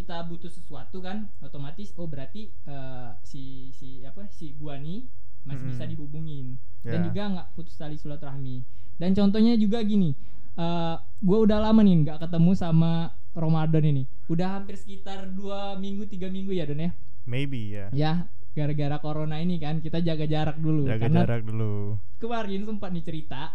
Kita 0.00 0.24
butuh 0.24 0.48
sesuatu 0.48 0.98
kan 0.98 1.28
otomatis 1.38 1.92
oh 1.94 2.04
berarti 2.04 2.48
eh, 2.64 3.10
si 3.20 3.42
si 3.70 4.00
apa 4.02 4.24
si 4.28 4.56
gua 4.56 4.76
nih 4.76 5.04
masih 5.40 5.60
Mm-mm. 5.60 5.70
bisa 5.70 5.84
dihubungin 5.84 6.46
dan 6.80 7.00
Ya. 7.00 7.06
juga 7.06 7.22
nggak 7.28 7.46
putus 7.52 7.76
tali 7.76 7.94
silaturahmi 7.94 8.64
dan 8.96 9.12
contohnya 9.12 9.52
juga 9.54 9.80
gini 9.80 10.16
eh 10.56 10.96
gua 11.20 11.38
udah 11.44 11.58
lama 11.62 11.80
nih 11.80 11.96
nggak 12.02 12.18
ketemu 12.20 12.50
sama 12.54 12.92
Ramadan 13.30 13.86
ini. 13.86 14.02
Udah 14.26 14.58
hampir 14.58 14.74
sekitar 14.74 15.22
dua 15.30 15.78
minggu 15.78 16.02
tiga 16.04 16.26
minggu 16.26 16.50
ya 16.50 16.66
Don 16.66 16.82
ya. 16.82 16.90
maybe 17.22 17.70
ya 17.70 17.86
Ya 17.94 18.12
gara-gara 18.50 18.98
corona 18.98 19.38
ini 19.38 19.56
kan 19.56 19.78
kita 19.78 20.02
jaga 20.02 20.26
jarak 20.26 20.58
dulu 20.58 20.90
jaga 20.90 21.06
karena 21.06 21.20
jarak 21.22 21.42
dulu 21.46 21.94
kemarin 22.18 22.66
sempat 22.66 22.90
nih 22.90 23.04
cerita 23.06 23.54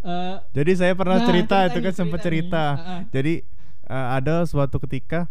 eh, 0.00 0.36
jadi 0.54 0.72
saya 0.76 0.92
pernah 0.94 1.18
Nah, 1.18 1.26
cerita 1.26 1.56
cerita 1.58 1.68
itu 1.68 1.78
kan 1.82 1.94
sempat 1.96 2.20
cerita 2.22 2.62
cerita 2.62 2.64
Heeh. 2.78 3.00
jadi 3.10 3.34
eh, 3.88 4.08
ada 4.14 4.34
suatu 4.44 4.78
ketika 4.78 5.26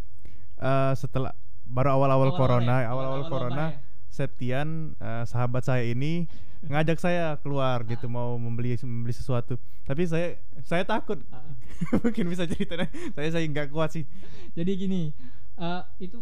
eh, 0.58 0.94
setelah 0.94 1.32
baru 1.64 1.94
awal-awal 1.94 2.32
awal-awal 2.32 2.32
corona 2.34 2.76
ya, 2.80 2.88
awal-awal 2.88 3.22
awal-awal 3.22 3.24
corona 3.28 3.66
wabah 3.68 3.72
ya. 3.74 3.86
Septian 4.08 4.68
eh, 4.98 5.24
sahabat 5.26 5.62
saya 5.62 5.84
ini 5.84 6.26
ngajak 6.66 6.98
saya 6.98 7.38
keluar 7.38 7.86
gitu 7.86 8.08
mau 8.08 8.34
membeli 8.36 8.74
membeli 8.82 9.14
sesuatu 9.14 9.62
tapi 9.86 10.04
saya 10.04 10.42
saya 10.64 10.82
takut 10.84 11.22
Ah. 11.30 11.46
mungkin 12.02 12.26
bisa 12.26 12.50
cerita 12.50 12.74
saya 13.14 13.30
saya 13.30 13.46
nggak 13.46 13.70
kuat 13.70 13.94
sih 13.94 14.10
Jadi 14.52 14.72
gini, 14.74 15.14
eh, 15.56 15.82
itu 16.00 16.18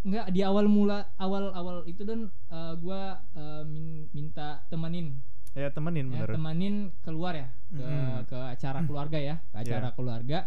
nggak 0.00 0.30
di 0.30 0.40
awal 0.40 0.64
mula 0.64 1.12
awal 1.18 1.52
awal 1.52 1.76
itu 1.84 2.00
dan 2.02 2.32
eh, 2.48 2.72
gua 2.78 3.20
eh, 3.34 3.62
min- 3.64 4.08
minta 4.10 4.64
temenin 4.66 5.20
ya 5.52 5.68
temenin 5.68 6.08
ya, 6.08 6.24
temenin 6.24 6.74
keluar 7.00 7.32
ya 7.32 7.48
ke 7.68 7.80
Mm. 7.80 8.24
ke 8.24 8.38
acara 8.38 8.80
keluarga 8.80 9.18
ya, 9.18 9.36
ke 9.52 9.56
acara 9.62 9.88
Yeah. 9.88 9.92
keluarga. 9.92 10.38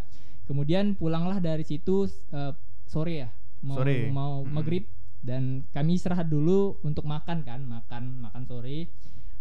Kemudian 0.45 0.93
pulanglah 0.93 1.37
dari 1.37 1.61
situ 1.61 2.09
eh, 2.31 2.53
sore 2.89 3.13
ya, 3.19 3.29
mau 3.61 3.77
Sore. 3.77 4.09
mau 4.09 4.41
Mm. 4.41 4.49
maghrib 4.49 4.83
dan 5.21 5.43
kami 5.69 5.93
istirahat 5.93 6.25
dulu 6.25 6.81
untuk 6.81 7.05
makan 7.05 7.43
kan, 7.43 7.61
makan 7.61 8.17
makan 8.19 8.43
sore. 8.43 8.89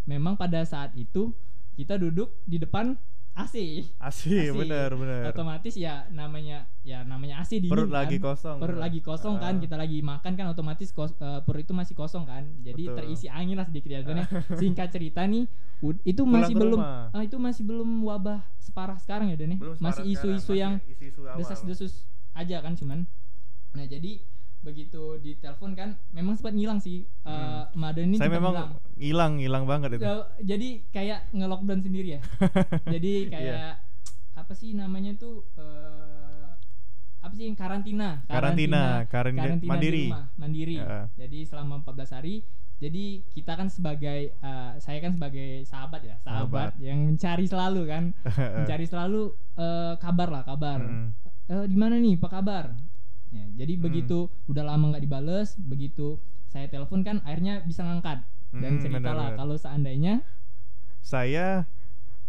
Memang 0.05 0.35
pada 0.35 0.61
saat 0.61 0.93
itu 0.93 1.33
kita 1.73 1.95
duduk 1.95 2.29
di 2.43 2.57
depan 2.57 2.93
AC. 3.31 3.87
asih 3.97 4.51
AC. 4.51 4.57
bener 4.59 4.91
bener 4.93 5.21
Otomatis 5.25 5.71
ya 5.73 6.03
namanya 6.09 6.67
ya 6.83 7.01
namanya 7.01 7.39
AC 7.39 7.55
dingin 7.57 7.71
perut 7.71 7.87
kan. 7.87 8.03
lagi 8.03 8.17
kosong 8.19 8.57
perut 8.59 8.75
lagi 8.77 8.99
kosong 8.99 9.39
kan 9.39 9.55
Ah. 9.55 9.61
kita 9.61 9.75
lagi 9.75 10.03
makan 10.03 10.33
kan 10.35 10.45
otomatis 10.45 10.91
kos, 10.91 11.15
eh, 11.15 11.39
perut 11.41 11.63
itu 11.63 11.71
masih 11.71 11.95
kosong 11.95 12.27
kan 12.27 12.43
jadi 12.59 12.83
Betul. 12.83 12.97
terisi 12.99 13.31
angin 13.31 13.55
lah 13.55 13.63
sedikit 13.63 13.89
ya 13.89 14.01
Dan 14.03 14.17
ya, 14.17 14.25
singkat 14.59 14.91
cerita 14.91 15.23
nih 15.23 15.47
itu 16.03 16.19
Pulang 16.19 16.35
masih 16.35 16.53
belum 16.53 16.79
ah, 16.81 17.23
itu 17.23 17.37
masih 17.37 17.63
belum 17.63 17.89
wabah 18.03 18.43
separah 18.59 18.99
sekarang 18.99 19.31
ya 19.31 19.37
Dan 19.37 19.55
ya? 19.55 19.57
Masih 19.79 20.03
isu-isu 20.05 20.53
yang 20.53 20.83
desas-desus 21.33 22.03
aja 22.33 22.59
kan 22.59 22.75
cuman 22.75 23.07
nah 23.71 23.83
jadi 23.83 24.19
begitu 24.59 25.15
ditelepon 25.17 25.71
kan 25.71 25.89
memang 26.09 26.35
sempat 26.35 26.51
ngilang 26.51 26.77
sih 26.77 27.07
eh 27.23 27.31
Hmm. 27.63 27.63
Madan 27.73 28.05
ini 28.07 28.17
saya 28.17 28.27
memang 28.29 28.53
ngilang. 28.53 28.71
hilang 28.97 29.33
hilang 29.37 29.63
banget 29.63 29.89
itu 29.93 30.03
Ya, 30.03 30.13
jadi 30.43 30.69
kayak 30.89 31.19
nge-lockdown 31.31 31.79
sendiri 31.79 32.09
ya 32.11 32.21
jadi 32.93 33.13
kayak 33.29 33.55
Iya. 33.55 33.71
apa 34.35 34.53
sih 34.53 34.73
namanya 34.73 35.15
tuh 35.15 35.47
eh, 35.55 36.47
apa 37.19 37.33
sih 37.33 37.45
yang 37.45 37.55
karantina 37.55 38.23
Karantina, 38.25 39.03
karantina 39.05 39.55
di 39.55 39.63
mandiri. 39.65 40.05
rumah, 40.07 40.25
mandiri 40.35 40.75
Ya. 40.77 41.07
jadi 41.15 41.39
selama 41.45 41.79
14 41.81 42.11
hari 42.13 42.43
jadi 42.79 43.05
kita 43.29 43.53
kan 43.53 43.67
sebagai 43.67 44.19
eh, 44.33 44.71
saya 44.77 44.99
kan 44.99 45.11
sebagai 45.13 45.63
sahabat 45.63 46.01
ya 46.01 46.15
sahabat, 46.17 46.75
Sahabat. 46.75 46.81
yang 46.81 46.99
mencari 47.05 47.45
selalu 47.45 47.81
kan 47.85 48.03
mencari 48.57 48.85
selalu 48.85 49.21
eh, 49.55 49.93
kabar 49.97 50.27
lah 50.29 50.43
kabar 50.43 50.79
Mm. 50.81 51.07
Eh, 51.47 51.65
di 51.65 51.73
mana 51.73 51.95
nih 51.95 52.13
apa 52.15 52.27
kabar 52.29 52.75
ya 53.29 53.45
jadi 53.55 53.73
Hmm. 53.75 53.83
begitu 53.83 54.17
udah 54.45 54.63
lama 54.65 54.89
nggak 54.89 55.03
dibales 55.03 55.53
begitu 55.55 56.17
saya 56.45 56.65
telepon 56.65 57.01
kan 57.01 57.21
akhirnya 57.23 57.61
bisa 57.61 57.81
ngangkat 57.81 58.25
dan 58.51 58.71
Mm, 58.71 58.81
cerita 58.81 59.09
lah 59.09 59.29
benar-benar. 59.29 59.37
kalau 59.37 59.55
seandainya 59.55 60.13
saya 60.99 61.69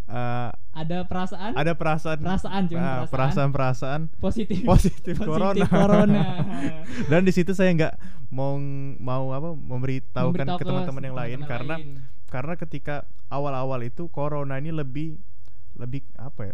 eh, 0.07 0.51
ada 0.73 0.99
perasaan 1.03 1.53
ada 1.55 1.73
perasaan 1.73 2.19
Perasaan, 2.19 2.63
cuma 2.67 2.79
ah, 2.79 2.89
perasaan. 3.01 3.11
perasaan-perasaan 3.11 4.01
positif 4.19 4.61
positif 4.63 5.17
corona. 5.17 5.67
corona. 5.67 6.23
dan 7.11 7.23
di 7.23 7.31
situ 7.31 7.51
saya 7.51 7.71
nggak 7.71 7.95
mau 8.29 8.59
mau 8.99 9.31
apa 9.31 9.51
memberitahukan 9.51 10.31
Memberitahu 10.37 10.59
ke 10.59 10.65
teman-teman 10.65 11.03
yang 11.03 11.17
lain 11.17 11.39
karena 11.45 11.75
lain. 11.77 11.97
karena 12.27 12.55
ketika 12.55 12.95
awal-awal 13.29 13.81
itu 13.81 14.07
corona 14.09 14.55
ini 14.57 14.71
lebih 14.71 15.19
lebih 15.75 16.03
apa 16.15 16.41
ya 16.45 16.53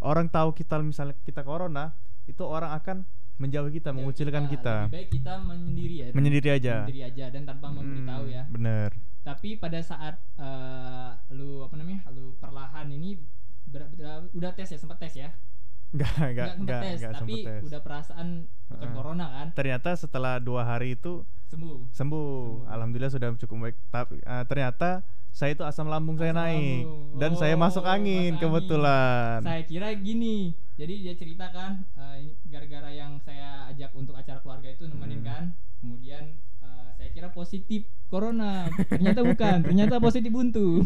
orang 0.00 0.26
tahu 0.26 0.50
kita 0.50 0.80
misalnya 0.80 1.14
kita 1.22 1.40
corona 1.40 1.92
itu 2.26 2.40
orang 2.42 2.72
akan 2.74 2.96
menjauhi 3.40 3.72
kita 3.74 3.88
Ya, 3.88 3.96
mengucilkan 3.96 4.44
kita, 4.46 4.74
lebih 4.82 4.94
baik 4.94 5.08
kita 5.10 5.32
menyendiri 5.40 5.94
ya 5.96 6.06
menyendiri 6.12 6.48
aja. 6.52 6.74
menyendiri 6.78 7.00
aja 7.02 7.24
dan 7.30 7.42
tanpa 7.42 7.66
memberitahu 7.68 8.24
Hmm, 8.24 8.30
ya. 8.30 8.42
bener. 8.46 8.90
Tapi 9.20 9.56
pada 9.56 9.80
saat 9.80 10.20
eh, 10.36 11.10
lu 11.30 11.60
apa 11.62 11.74
namanya 11.74 12.04
lu 12.10 12.36
perlahan 12.36 12.86
ini 12.86 13.16
ber- 13.64 13.88
ber- 13.90 14.28
udah 14.30 14.52
tes 14.52 14.68
ya 14.68 14.76
sempat 14.76 14.96
tes 14.98 15.14
ya? 15.14 15.32
Nggak 15.90 16.06
nggak 16.12 16.28
Nggak 16.30 16.46
sempet 16.46 16.60
nggak 16.62 16.82
tes 16.82 16.98
nggak 17.00 17.12
tapi 17.18 17.34
tes. 17.42 17.60
udah 17.64 17.80
perasaan 17.80 18.28
bukan 18.66 18.78
Heeh. 18.78 18.94
corona 18.94 19.26
kan? 19.30 19.46
Ternyata 19.52 19.90
setelah 19.94 20.38
dua 20.38 20.62
hari 20.62 20.94
itu 20.94 21.24
sembuh. 21.46 21.90
Sembuh, 21.90 21.90
Sembuh. 21.90 22.70
alhamdulillah 22.70 23.10
sudah 23.10 23.28
cukup 23.36 23.56
baik. 23.62 23.76
Tapi 23.88 24.14
eh, 24.18 24.44
ternyata 24.46 25.02
saya 25.30 25.50
itu 25.52 25.62
asam 25.62 25.86
lambung 25.86 26.14
saya 26.14 26.30
Asam 26.30 26.42
naik 26.44 26.82
lambung. 26.84 27.18
dan 27.18 27.32
saya 27.34 27.54
Oh, 27.54 27.60
masuk 27.60 27.84
angin. 27.84 28.32
masuk 28.32 28.42
kebetulan. 28.44 29.38
Saya 29.42 29.62
kira 29.64 29.88
gini 29.96 30.54
jadi 30.80 30.94
dia 30.96 31.12
ceritakan 31.12 31.84
eh, 31.92 32.14
ini 32.24 32.32
gara-gara 32.48 32.88
yang 32.88 33.20
saya 33.20 33.68
ajak 33.68 33.92
untuk 33.92 34.16
acara 34.16 34.40
keluarga 34.40 34.72
itu 34.72 34.88
nemenin 34.88 35.20
Hmm. 35.20 35.28
kan 35.28 35.42
kemudian 35.78 36.24
eh, 36.64 36.88
saya 36.96 37.08
kira 37.12 37.28
positif 37.30 37.84
corona. 38.08 38.66
Ternyata 38.88 39.20
bukan 39.22 39.56
ternyata 39.62 40.00
positif 40.00 40.32
buntu. 40.32 40.82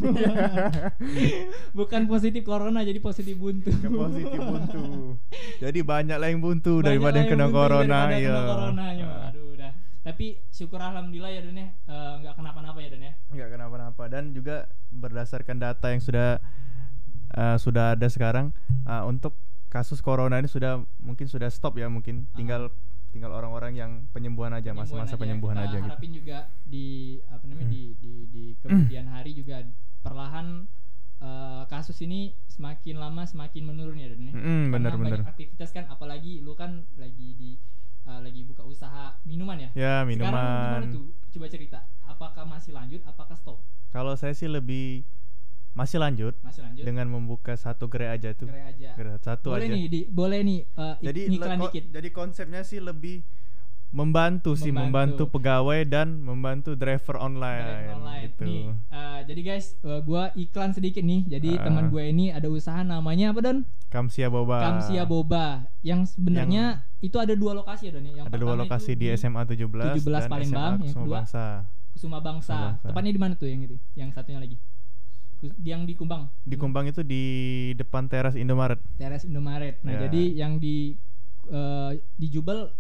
Bukan 1.78 2.04
positif 2.04 2.44
corona 2.44 2.85
jadi 2.85 3.00
positif 3.00 3.35
buntu. 3.35 3.72
Ke 3.72 3.88
positif 3.88 4.38
buntu. 4.38 4.85
Jadi 5.59 5.80
banyak 5.80 6.16
lah 6.20 6.28
yang 6.28 6.44
buntu 6.44 6.78
Banyak 6.78 6.87
daripada 6.87 7.16
yang 7.22 7.30
kena 7.33 7.46
buntu 7.48 7.57
corona 7.57 7.98
daripada 8.04 8.20
ya 8.20 8.28
kena 8.28 8.42
corona 8.44 8.85
ya. 8.92 9.07
aduh 9.33 9.44
udah. 9.57 9.72
Tapi 10.04 10.26
syukur 10.52 10.78
alhamdulillah 10.78 11.33
ya 11.33 11.40
Don 11.40 11.57
ya. 11.57 11.68
Eh, 11.72 12.12
nggak 12.20 12.35
kenapa-napa 12.37 12.78
ya 12.85 12.88
Don 12.92 13.02
ya? 13.02 13.12
Nggak 13.33 13.48
kenapa-napa. 13.57 14.02
Dan 14.12 14.24
juga 14.37 14.57
berdasarkan 14.92 15.57
data 15.59 15.87
yang 15.88 16.02
sudah 16.04 16.38
eh, 17.35 17.57
sudah 17.57 17.96
ada 17.96 18.07
sekarang 18.12 18.52
eh, 18.85 19.02
untuk 19.09 19.33
kasus 19.74 19.98
corona 19.98 20.38
ini 20.38 20.46
sudah 20.46 20.72
mungkin 20.98 21.26
sudah 21.26 21.50
stop 21.50 21.74
ya 21.74 21.90
mungkin 21.90 22.24
Ah. 22.24 22.37
tinggal 22.37 22.62
tinggal 23.10 23.30
orang-orang 23.30 23.74
yang 23.74 23.90
penyembuhan 24.08 24.50
aja 24.50 24.70
masa-masa 24.70 25.14
penyembuhan 25.14 25.54
Kita 25.56 25.64
aja 25.64 25.76
gitu 25.76 25.90
harapin 25.92 26.12
juga 26.12 26.38
di 26.64 26.87
apa 27.28 27.44
namanya 27.44 27.66
Hmm. 27.66 27.74
di 27.74 27.82
di 27.96 28.12
di 28.28 28.44
kemudian 28.60 29.06
hari 29.08 29.30
juga 29.32 29.66
perlahan 30.00 30.70
eh, 31.16 31.64
kasus 31.66 31.98
ini 32.00 32.34
semakin 32.46 32.96
lama 32.96 33.22
semakin 33.24 33.62
menurun 33.64 33.96
ya 33.96 34.08
Dan 34.08 34.20
ya. 34.20 34.32
Mm, 34.32 34.37
Karena 34.37 34.68
bener-bener. 34.68 35.12
banyak 35.18 35.30
aktivitas 35.30 35.70
kan 35.70 35.87
apalagi 35.87 36.38
lu 36.38 36.52
kan 36.52 36.84
lagi 36.94 37.32
di 37.32 37.50
eh, 38.04 38.20
lagi 38.20 38.44
buka 38.44 38.60
usaha 38.62 39.16
minuman 39.22 39.56
ya. 39.58 39.70
ya 39.72 39.94
Sekarang 40.02 40.10
gimana 40.12 40.38
minuman 40.44 40.82
tuh? 40.92 41.04
Coba 41.32 41.46
cerita. 41.48 41.78
Apakah 42.04 42.44
masih 42.44 42.70
lanjut? 42.70 43.00
Apakah 43.04 43.34
stop? 43.34 43.58
kalau 43.88 44.12
saya 44.14 44.30
sih 44.32 44.46
lebih 44.46 45.06
masih 45.74 45.98
lanjut 45.98 46.34
Masih 46.40 46.62
lanjut. 46.62 46.82
dengan 46.82 47.06
membuka 47.08 47.52
satu 47.54 47.87
gerai 47.87 48.14
aja 48.14 48.30
tuh 48.30 48.46
Gerai 48.46 48.70
aja. 48.70 48.94
gerai 48.94 49.18
satu 49.18 49.50
boleh 49.50 49.60
aja 49.60 49.74
nih, 49.74 49.84
di, 49.84 50.00
boleh 50.06 50.40
nih 50.40 50.60
ik- 50.62 50.98
jadi 51.02 51.20
ngiklan 51.28 51.50
le- 51.50 51.58
ko- 51.58 51.66
dikit. 51.68 51.84
jadi 51.90 52.08
konsepnya 52.10 52.62
sih 52.62 52.78
lebih 52.78 53.26
membantu, 53.90 54.54
sih 54.54 54.68
Membantu. 54.68 55.22
membantu 55.22 55.38
pegawai 55.38 55.80
dan 55.84 56.18
membantu 56.20 56.74
driver 56.74 57.14
online, 57.16 57.62
Drive 57.62 57.94
online. 57.94 58.22
gitu 58.24 58.42
Nih, 58.42 58.64
eh, 58.90 59.18
jadi 59.24 59.40
guys, 59.44 59.66
eh, 59.78 60.00
gua 60.02 60.34
iklan 60.34 60.70
sedikit 60.72 60.98
nih. 61.00 61.22
Jadi 61.28 61.54
Ah. 61.54 61.62
teman 61.62 61.87
gue 61.88 62.02
ini 62.04 62.26
ada 62.28 62.48
usaha 62.48 62.82
namanya 62.82 63.30
apa 63.30 63.38
Don? 63.40 63.62
Kamsia 63.87 64.26
Boba 64.26 64.58
Kamsia 64.60 65.02
Boba. 65.04 65.70
Yang 65.80 66.18
sebenarnya 66.18 66.64
itu 66.98 67.14
ada 67.16 67.30
dua 67.32 67.54
lokasi 67.54 67.87
ya 67.87 67.92
Don 67.92 68.02
ya. 68.04 68.12
Yang 68.16 68.26
ada 68.26 68.37
dua 68.37 68.54
lokasi 68.56 68.92
di 68.92 69.06
SMA 69.08 69.42
17, 69.44 69.94
17 69.96 70.10
dan 70.20 70.26
Palembang, 70.28 70.42
SMA 70.42 70.58
yang 70.58 70.78
Kusuma 70.84 70.98
kedua 71.00 71.14
Bangsa 71.16 71.44
Kusuma 71.88 72.18
Bangsa. 72.18 72.50
Kusuma 72.50 72.66
Bangsa. 72.66 72.82
Tepatnya 72.84 73.12
di 73.12 73.20
mana 73.20 73.32
tuh 73.37 73.46
yang 73.46 73.62
itu? 73.62 73.76
Yang 73.94 74.08
satunya 74.12 74.40
lagi. 74.40 74.56
Yang 75.59 75.80
di 75.85 75.94
Kumbang. 75.94 76.22
di 76.40 76.57
Kumbang 76.57 76.85
itu 76.87 77.00
di 77.00 77.24
depan 77.74 78.07
teras 78.07 78.35
Indomaret 78.35 78.80
Teras 78.94 79.22
Indomaret. 79.22 79.80
Nah, 79.80 79.92
Ya. 79.92 80.00
jadi 80.07 80.22
yang 80.37 80.57
di 80.57 80.96
eh, 81.46 81.90
di 82.14 82.26
Jubel 82.28 82.72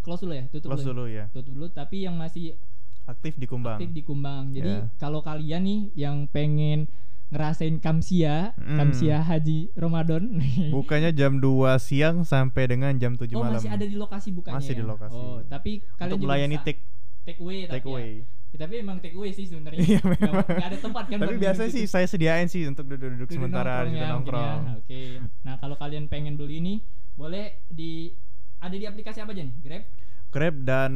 close 0.00 0.22
dulu 0.22 0.32
ya, 0.32 0.44
tutup 0.48 0.72
close 0.72 0.82
dulu. 0.82 1.04
dulu 1.04 1.12
ya 1.12 1.24
Tutup 1.28 1.52
dulu, 1.52 1.66
tapi 1.68 2.02
yang 2.02 2.14
masih 2.14 2.56
aktif 3.04 3.34
di 3.34 3.44
Kumbang 3.44 3.76
aktif 3.76 3.90
di 3.90 4.00
Kumbang. 4.00 4.50
Jadi 4.50 4.72
Ya. 4.74 4.88
kalau 4.96 5.20
kalian 5.20 5.62
nih 5.62 5.80
yang 5.94 6.24
pengen 6.26 6.88
ngerasain 7.28 7.76
Kamsia, 7.76 8.56
Mm. 8.56 8.78
Kamsia 8.78 9.20
Haji 9.20 9.68
Ramadan. 9.74 10.40
bukanya 10.72 11.12
jam 11.12 11.36
2 11.36 11.44
siang 11.76 12.24
sampai 12.24 12.64
dengan 12.66 12.96
jam 12.96 13.12
7 13.14 13.28
oh, 13.30 13.44
malam 13.44 13.60
masih 13.60 13.68
ada 13.68 13.84
di 13.84 13.92
lokasi 13.94 14.32
bukannya 14.32 14.56
Masih 14.56 14.72
ya? 14.72 14.78
di 14.80 14.84
lokasi. 14.86 15.12
Oh, 15.14 15.44
tapi 15.44 15.84
kalian 15.90 16.08
untuk 16.08 16.18
juga 16.18 16.28
melayani 16.30 16.56
bisa 16.56 16.64
take 16.64 16.80
take 17.22 17.38
away 17.38 17.58
tapi 17.62 17.72
take 17.74 17.84
ya. 17.84 17.90
away 17.90 18.08
Ya, 18.08 18.24
tapi 18.56 18.80
emang 18.80 18.96
take 19.02 19.12
away 19.12 19.28
sih 19.34 19.44
sebenarnya. 19.44 19.76
Iya, 19.84 20.00
nggak 20.00 20.68
ada 20.72 20.78
tempat 20.80 21.04
kan. 21.04 21.18
tapi 21.20 21.36
biasanya 21.36 21.68
duduk 21.68 21.76
sih 21.76 21.84
gitu. 21.84 21.92
saya 21.92 22.06
sediain 22.08 22.48
sih 22.48 22.64
untuk 22.64 22.88
duduk-duduk 22.88 23.28
Duduk 23.28 23.36
sementara 23.36 23.84
nongkrong 23.84 23.92
gitu 23.92 24.00
ya, 24.00 24.08
mungkin 24.08 24.32
nongkrong 24.32 24.60
ya. 24.64 24.74
Oke. 24.80 25.00
Nah, 25.44 25.54
kalau 25.60 25.76
kalian 25.76 26.04
pengen 26.08 26.34
beli 26.40 26.64
ini 26.64 26.74
boleh 27.12 27.60
di 27.68 28.14
ada 28.58 28.72
di 28.72 28.86
aplikasi 28.88 29.20
apa 29.20 29.36
aja 29.36 29.42
nih? 29.44 29.54
Grab, 29.60 29.84
Grab 30.32 30.54
dan 30.64 30.92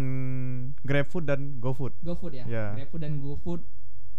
GrabFood 0.81 1.25
dan 1.29 1.41
GoFood 1.61 1.93
GoFood 2.01 2.33
ya. 2.41 2.45
Ya. 2.49 2.67
GrabFood 2.79 3.03
dan 3.05 3.21
GoFood 3.21 3.61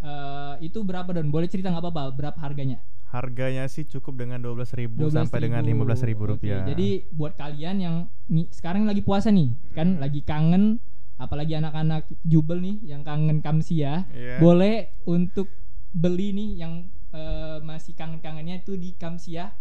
eh, 0.03 0.55
itu 0.61 0.79
berapa 0.83 1.09
don? 1.09 1.27
Boleh 1.31 1.49
cerita 1.49 1.73
nggak 1.73 1.83
apa-apa? 1.83 2.03
Berapa 2.13 2.37
harganya? 2.37 2.77
Harganya 3.09 3.69
sih 3.69 3.85
cukup 3.85 4.25
dengan 4.25 4.41
12.000 4.41 4.89
sampai 5.13 5.37
dengan 5.37 5.61
12.000. 5.61 6.17
15.000 6.17 6.17
Oke, 6.17 6.25
rupiah. 6.33 6.65
Jadi 6.65 6.89
buat 7.13 7.37
kalian 7.37 7.75
yang 7.77 7.95
nih, 8.25 8.49
sekarang 8.49 8.89
lagi 8.89 9.05
puasa 9.05 9.29
nih, 9.29 9.53
kan 9.77 9.97
Hmm. 9.97 10.01
lagi 10.01 10.25
kangen 10.25 10.81
apalagi 11.15 11.53
anak-anak 11.53 12.09
jubel 12.21 12.57
nih 12.57 12.77
yang 12.83 13.01
kangen 13.01 13.39
Kamsia, 13.39 14.05
Iya. 14.09 14.37
boleh 14.37 14.75
untuk 15.03 15.47
beli 15.89 16.31
nih 16.31 16.49
yang 16.57 16.73
eh, 17.09 17.61
masih 17.61 17.93
kangen-kangennya 17.93 18.59
itu 18.59 18.73
di 18.73 18.93
Kamsia 18.93 19.53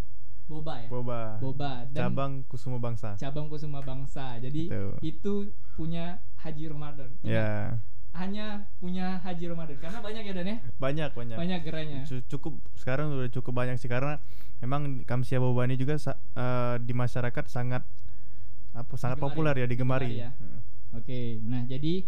Boba 0.42 0.80
ya. 0.80 0.88
Boba. 0.88 1.20
Boba 1.38 1.72
dan 1.88 2.08
Cabang 2.10 2.32
Kusuma 2.44 2.76
Bangsa. 2.76 3.14
cabang 3.14 3.46
Kusuma 3.46 3.80
Bangsa. 3.80 4.36
Jadi 4.36 4.68
Betul. 4.68 4.92
itu 5.00 5.32
punya 5.74 6.16
Haji 6.38 6.64
Ramadan. 6.66 7.08
Ya, 7.22 7.76
Hanya 8.12 8.68
punya 8.76 9.16
Haji 9.20 9.48
Ramadan 9.48 9.76
karena 9.78 10.00
banyak 10.00 10.22
ya 10.22 10.32
Dan 10.34 10.46
ya. 10.46 10.56
banyak 10.76 11.10
banyak. 11.12 11.36
Banyak 11.36 11.60
gerainya. 11.62 12.00
Cu- 12.04 12.24
Cukup 12.26 12.56
sekarang 12.74 13.12
udah 13.12 13.28
cukup 13.28 13.52
banyak 13.54 13.76
sih 13.76 13.88
karena 13.88 14.16
memang 14.60 15.04
Kamsia 15.04 15.36
Boba 15.38 15.64
ini 15.64 15.76
juga 15.76 15.96
eh, 16.00 16.76
di 16.80 16.92
masyarakat 16.92 17.44
sangat 17.46 17.84
apa 18.72 18.92
sangat 18.96 19.16
Digemari. 19.16 19.32
populer 19.32 19.54
ya 19.56 19.66
digemari. 19.66 20.08
Digemari 20.08 20.24
ya. 20.24 20.30
Hmm. 20.32 20.60
Oke, 20.92 21.40
nah 21.48 21.64
jadi 21.64 22.04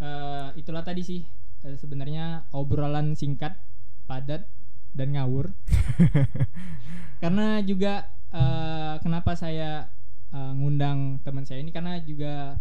eh, 0.00 0.48
itulah 0.60 0.84
tadi 0.84 1.00
sih 1.00 1.20
eh, 1.64 1.76
sebenarnya 1.76 2.44
obrolan 2.52 3.16
singkat, 3.16 3.56
padat 4.04 4.44
dan 4.92 5.16
ngawur. 5.16 5.48
karena 7.22 7.60
juga 7.64 8.08
eh, 8.32 8.94
kenapa 9.00 9.32
saya 9.36 9.88
eh, 10.32 10.52
ngundang 10.56 11.20
teman 11.24 11.48
saya 11.48 11.64
ini 11.64 11.72
karena 11.72 11.96
juga 12.04 12.60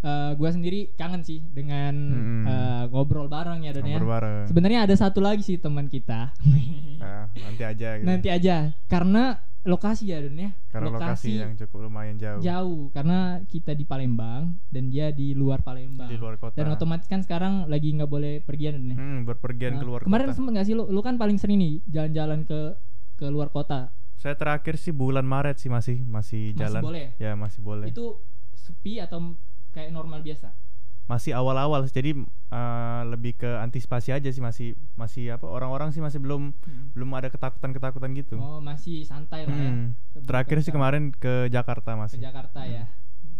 eh, 0.00 0.32
gua 0.40 0.50
sendiri 0.52 0.92
kangen 0.96 1.20
sih 1.20 1.44
dengan 1.52 1.94
Mm-mm. 1.94 2.44
eh, 2.48 2.84
ngobrol 2.88 3.28
bareng 3.28 3.64
ya 3.64 3.76
Don 3.76 3.84
ya. 3.84 4.00
Sebenarnya 4.48 4.88
ada 4.88 4.96
satu 4.96 5.20
lagi 5.20 5.44
sih 5.44 5.60
teman 5.60 5.88
kita. 5.92 6.32
Nah, 7.04 7.28
nanti 7.28 7.60
aja 7.60 7.88
gitu. 8.00 8.08
Nanti 8.08 8.28
aja 8.32 8.72
karena 8.88 9.36
lokasi 9.64 10.12
ya 10.12 10.20
Don 10.20 10.36
ya. 10.36 10.52
karena 10.68 10.92
lokasi, 10.92 11.40
yang 11.40 11.56
cukup 11.56 11.88
lumayan 11.88 12.20
jauh. 12.20 12.40
jauh 12.40 12.80
karena 12.92 13.40
kita 13.48 13.72
di 13.72 13.82
Palembang 13.82 14.60
dan 14.68 14.92
dia 14.92 15.08
di 15.08 15.32
luar 15.32 15.64
Palembang. 15.64 16.04
Di 16.06 16.20
luar 16.20 16.36
kota. 16.36 16.52
Dan 16.54 16.68
otomatis 16.68 17.08
kan 17.08 17.24
sekarang 17.24 17.64
lagi 17.66 17.88
nggak 17.90 18.06
boleh 18.06 18.44
pergian 18.44 18.76
nih. 18.76 18.96
Hmm, 18.96 19.24
berpergian 19.24 19.76
Nah, 19.76 19.80
keluar 19.80 20.00
kemarin 20.04 20.28
kota. 20.28 20.36
sempet 20.36 20.50
nggak 20.52 20.66
sih 20.68 20.74
lu? 20.76 20.84
Lu 20.86 21.00
kan 21.00 21.16
paling 21.16 21.40
sering 21.40 21.56
nih 21.56 21.80
jalan-jalan 21.88 22.44
ke 22.44 22.60
ke 23.16 23.26
luar 23.26 23.48
kota. 23.48 23.88
Saya 24.14 24.36
terakhir 24.36 24.76
sih 24.76 24.92
bulan 24.92 25.24
Maret 25.24 25.56
sih 25.56 25.72
masih 25.72 26.04
masih 26.04 26.52
Masih 26.52 26.60
jalan. 26.60 26.82
boleh 26.82 27.06
Ya 27.16 27.32
masih 27.32 27.60
boleh. 27.60 27.88
Itu 27.88 28.20
sepi 28.52 29.00
atau 29.00 29.32
kayak 29.72 29.90
normal 29.90 30.20
biasa? 30.20 30.52
Masih 31.04 31.36
awal-awal 31.36 31.84
jadi 31.86 32.16
eh, 32.50 33.02
lebih 33.12 33.36
ke 33.36 33.50
antisipasi 33.60 34.16
aja 34.16 34.28
sih 34.32 34.40
masih 34.40 34.68
masih 34.96 35.36
apa 35.36 35.44
orang-orang 35.44 35.92
sih 35.92 36.00
masih 36.00 36.18
belum 36.18 36.56
belum 36.96 37.10
ada 37.12 37.28
ketakutan-ketakutan 37.28 38.16
gitu. 38.16 38.40
Oh 38.40 38.58
masih 38.58 39.04
santai 39.04 39.44
lah 39.44 39.52
ya. 39.52 39.70
Hmm. 39.70 39.86
Ke 40.16 40.18
Terakhir 40.24 40.56
sih 40.64 40.72
kemarin 40.72 41.12
ke 41.12 41.52
Jakarta 41.52 41.92
ke 41.92 42.00
masih 42.00 42.18
Jakarta 42.18 42.64
ya 42.64 42.88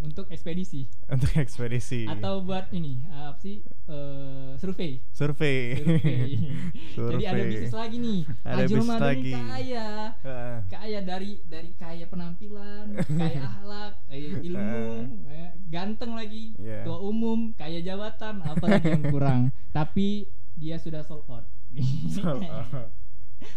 untuk 0.04 0.28
ekspedisi 0.28 0.84
untuk 1.08 1.32
ekspedisi. 1.34 2.04
atau 2.04 2.44
buat 2.44 2.68
ini 2.70 3.00
apa 3.08 3.40
sih 3.40 3.64
eh, 3.88 4.52
survei. 4.60 5.00
survei. 5.16 5.80
Survei. 5.80 6.28
Jadi 7.16 7.24
ada 7.24 7.42
bisnis 7.42 7.72
lagi 7.72 7.96
nih. 7.98 8.20
Ada 8.44 8.54
Haji 8.64 8.74
bisnis 8.76 9.00
lagi. 9.00 9.32
kaya. 9.32 9.88
Kaya 10.68 10.98
dari 11.00 11.32
dari 11.48 11.70
kaya 11.74 12.04
penampilan, 12.06 12.86
kaya 13.00 13.40
akhlak, 13.50 13.92
kaya 14.06 14.28
ilmu, 14.40 14.84
ganteng 15.68 16.12
lagi, 16.12 16.52
Iya. 16.60 16.84
tua 16.84 16.98
umum, 17.00 17.52
kaya 17.56 17.80
jabatan, 17.80 18.44
apalagi 18.44 18.88
yang 18.92 19.04
kurang. 19.08 19.40
Tapi 19.76 20.28
dia 20.54 20.76
sudah 20.76 21.00
sold 21.02 21.24
out. 21.28 21.48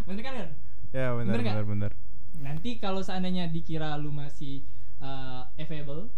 Bener 0.08 0.22
kan 0.24 0.34
kan? 0.34 0.50
ya 0.96 1.12
benar 1.14 1.36
benar 1.38 1.66
benar. 1.68 1.92
Nanti 2.38 2.78
kalau 2.78 3.02
seandainya 3.02 3.50
dikira 3.50 3.94
lu 3.98 4.10
masih 4.10 4.64
uh, 5.00 5.44
available, 5.58 6.10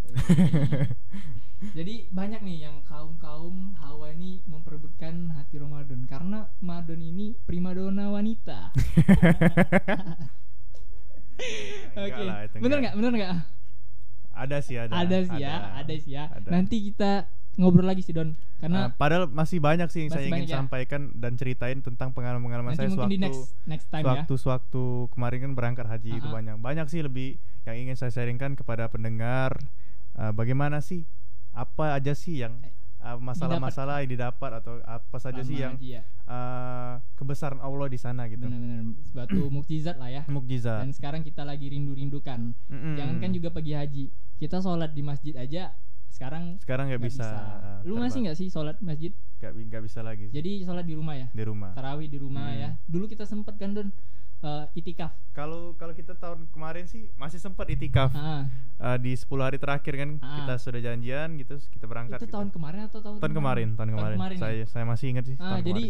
jadi 1.77 2.07
banyak 2.09 2.41
nih 2.43 2.57
yang 2.67 2.79
kaum 2.87 3.19
kaum 3.19 3.75
hawa 3.79 4.11
ini 4.15 4.39
memperebutkan 4.47 5.31
hati 5.35 5.59
Ramadan 5.59 6.07
karena 6.07 6.47
Ramadan 6.63 6.99
ini 7.03 7.35
primadona 7.43 8.11
wanita. 8.11 8.71
Oke, 11.95 12.21
lah, 12.23 12.43
itu 12.47 12.55
bener 12.59 12.77
enggak. 12.83 12.93
nggak? 12.93 12.95
Bener 12.99 13.11
nggak? 13.15 13.33
Ada 14.39 14.57
sih 14.63 14.75
ada. 14.79 14.93
ada 14.95 15.17
sih 15.23 15.39
ya, 15.39 15.55
ada 15.75 15.93
sih 15.99 16.11
ya. 16.15 16.23
Ada. 16.31 16.47
Nanti 16.47 16.75
kita 16.91 17.27
ngobrol 17.59 17.83
lagi 17.91 17.99
sih 17.99 18.15
Don, 18.15 18.39
karena 18.63 18.87
padahal 18.95 19.27
masih 19.27 19.59
banyak 19.59 19.91
sih 19.91 20.07
yang 20.07 20.11
saya 20.15 20.31
ingin 20.31 20.47
ya? 20.47 20.63
sampaikan 20.63 21.11
dan 21.11 21.35
ceritain 21.35 21.83
tentang 21.83 22.15
pengalaman-pengalaman 22.15 22.71
saya 22.71 22.87
mungkin 22.87 23.03
sewaktu 23.03 23.11
di 23.11 23.19
next 23.19 23.41
next 23.67 23.87
time 23.91 23.99
ya. 23.99 24.07
sewaktu 24.07 24.33
sewaktu 24.39 24.83
kemarin 25.11 25.39
kan 25.43 25.51
berangkat 25.59 25.85
haji 25.91 26.09
itu 26.15 26.23
Ah, 26.23 26.31
ah. 26.31 26.35
banyak 26.39 26.55
banyak 26.55 26.85
sih 26.87 27.03
lebih 27.03 27.35
yang 27.69 27.77
ingin 27.79 27.95
saya 27.95 28.11
sharingkan 28.11 28.53
kepada 28.53 28.85
pendengar 28.85 29.53
eh, 30.15 30.31
bagaimana 30.31 30.79
sih 30.79 31.05
apa 31.51 31.93
aja 31.93 32.13
sih 32.13 32.39
yang 32.39 32.57
eh, 32.99 33.17
masalah-masalah 33.17 34.01
yang 34.01 34.11
didapat 34.11 34.59
atau 34.59 34.81
apa 34.83 35.17
saja 35.17 35.39
sih 35.39 35.57
yang 35.57 35.77
ya. 35.77 36.01
eh, 36.25 36.93
kebesaran 37.15 37.57
Allah 37.57 37.85
di 37.85 37.95
sana 37.95 38.25
gitu 38.25 38.43
Benar-benar 38.43 38.83
suatu 39.05 39.41
mukjizat 39.47 39.95
lah 39.95 40.09
ya. 40.09 40.21
mukjizat 40.25 40.81
Dan 40.81 40.91
sekarang 40.91 41.21
kita 41.21 41.41
lagi 41.41 41.67
rindu-rindukan. 41.67 42.53
Mm-mm. 42.67 42.95
Jangankan 42.95 43.31
juga 43.31 43.49
pergi 43.49 43.73
haji, 43.73 44.05
kita 44.37 44.59
sholat 44.59 44.91
di 44.91 45.01
masjid 45.01 45.33
aja 45.35 45.71
sekarang 46.09 46.57
sekarang 46.59 46.89
nggak 46.89 47.05
bisa, 47.05 47.23
eh, 47.23 47.87
Lu 47.87 47.95
masih 47.95 48.25
nggak 48.25 48.35
sih 48.35 48.49
sholat 48.49 48.75
masjid? 48.79 49.13
nggak 49.39 49.51
bi- 49.51 49.65
nggak 49.65 49.83
bisa 49.85 49.99
lagi 50.01 50.27
sih 50.27 50.35
Jadi 50.35 50.51
sholat 50.61 50.83
di 50.83 50.91
rumah 50.91 51.15
ya. 51.15 51.27
di 51.29 51.43
rumah 51.43 51.71
Tarawih 51.71 52.05
di 52.05 52.17
rumah 52.17 52.49
Hmm. 52.49 52.59
ya. 52.59 52.69
Dulu 52.85 53.05
kita 53.05 53.23
sempet 53.23 53.55
kan 53.55 53.71
Don 53.71 53.87
eh, 54.39 54.65
itikaf. 54.73 55.11
kalau 55.31 55.73
kalau 55.73 55.91
kita 55.91 56.13
tahun 56.13 56.47
kemarin 56.49 56.85
sih 56.85 57.11
masih 57.15 57.37
sempat 57.37 57.67
itikaf 57.67 58.11
Ah, 58.11 58.47
Eh, 58.79 58.95
di 58.97 59.11
10 59.11 59.27
hari 59.41 59.57
terakhir 59.57 59.91
kan 59.93 60.09
Ah. 60.19 60.39
kita 60.39 60.55
sudah 60.55 60.79
janjian 60.79 61.35
gitu 61.35 61.59
kita 61.67 61.83
berangkat 61.83 62.15
itu 62.15 62.25
gitu. 62.25 62.33
tahun 62.33 62.47
kemarin 62.49 62.87
atau 62.87 62.99
tahun 62.99 63.19
tahun 63.19 63.33
kemarin 63.33 63.67
tahun 63.75 63.89
kemarin, 63.91 64.15
ya? 64.15 64.39
saya 64.39 64.63
saya 64.65 64.83
masih 64.83 65.05
ingat 65.09 65.25
sih 65.25 65.35
Ah, 65.35 65.59
tahun 65.59 65.67
jadi 65.67 65.83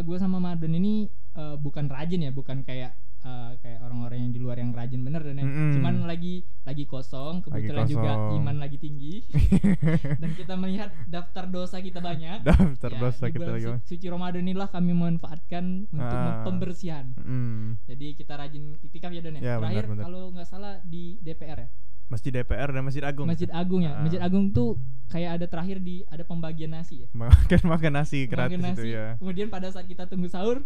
gue 0.00 0.16
sama 0.16 0.38
Madon 0.38 0.72
ini 0.72 1.06
eh, 1.32 1.56
bukan 1.56 1.84
rajin 1.86 2.20
ya, 2.22 2.30
bukan 2.30 2.60
kayak 2.62 2.96
eh, 3.22 3.52
kayak 3.56 3.78
orang-orang 3.80 4.18
yang 4.20 4.30
di 4.30 4.38
luar 4.38 4.56
yang 4.56 4.70
rajin 4.70 5.00
bener 5.00 5.22
dan 5.22 5.34
ya. 5.34 5.44
Mm-mm. 5.44 5.72
Cuman 5.74 5.94
lagi 6.04 6.34
lagi 6.62 6.84
kosong, 6.84 7.40
kebetulan 7.40 7.86
juga 7.86 8.12
kosong. 8.12 8.36
iman 8.36 8.56
lagi 8.56 8.76
tinggi 8.76 9.22
dan 10.20 10.30
kita 10.32 10.54
melihat 10.54 10.90
daftar 11.04 11.44
dosa 11.46 11.78
kita 11.78 11.98
banyak. 11.98 12.42
daftar 12.42 12.90
Ya, 12.90 12.98
dosa 13.00 13.24
kita 13.28 13.46
lagi 13.48 13.66
su- 13.68 13.80
suci 13.88 14.06
Ramadan 14.06 14.42
inilah 14.42 14.66
kami 14.66 14.92
manfaatkan 14.92 15.64
untuk 15.88 16.18
Ah. 16.18 16.42
pembersihan. 16.42 17.14
Mm. 17.16 17.78
Jadi 17.84 18.06
kita 18.14 18.34
rajin 18.34 18.76
itikaf 18.80 19.10
ya 19.10 19.20
Don 19.20 19.34
ya. 19.34 19.40
Ya, 19.40 19.54
Terakhir 19.56 19.84
kalau 19.96 20.30
nggak 20.30 20.46
salah 20.46 20.78
di 20.82 21.18
DPR 21.18 21.58
ya. 21.60 21.70
masjid 22.04 22.28
DPR 22.30 22.68
dan 22.68 22.84
masjid 22.84 23.00
Agung 23.02 23.24
Masjid 23.24 23.48
Agung 23.48 23.80
ya. 23.80 23.96
Ah. 23.96 24.02
Masjid 24.02 24.20
Agung 24.20 24.52
tuh 24.52 24.76
kayak 25.08 25.40
ada 25.40 25.46
terakhir 25.46 25.80
di 25.80 26.04
ada 26.06 26.20
pembagian 26.22 26.68
nasi 26.70 27.02
ya. 27.02 27.08
makan 27.16 27.60
makan 27.64 27.92
nasi 27.94 28.26
gratis 28.26 28.52
Makan 28.54 28.68
itu 28.70 28.82
nasi, 28.82 28.88
ya 28.90 29.06
Kemudian 29.16 29.48
pada 29.48 29.66
saat 29.66 29.86
kita 29.86 30.04
tunggu 30.04 30.28
sahur 30.28 30.60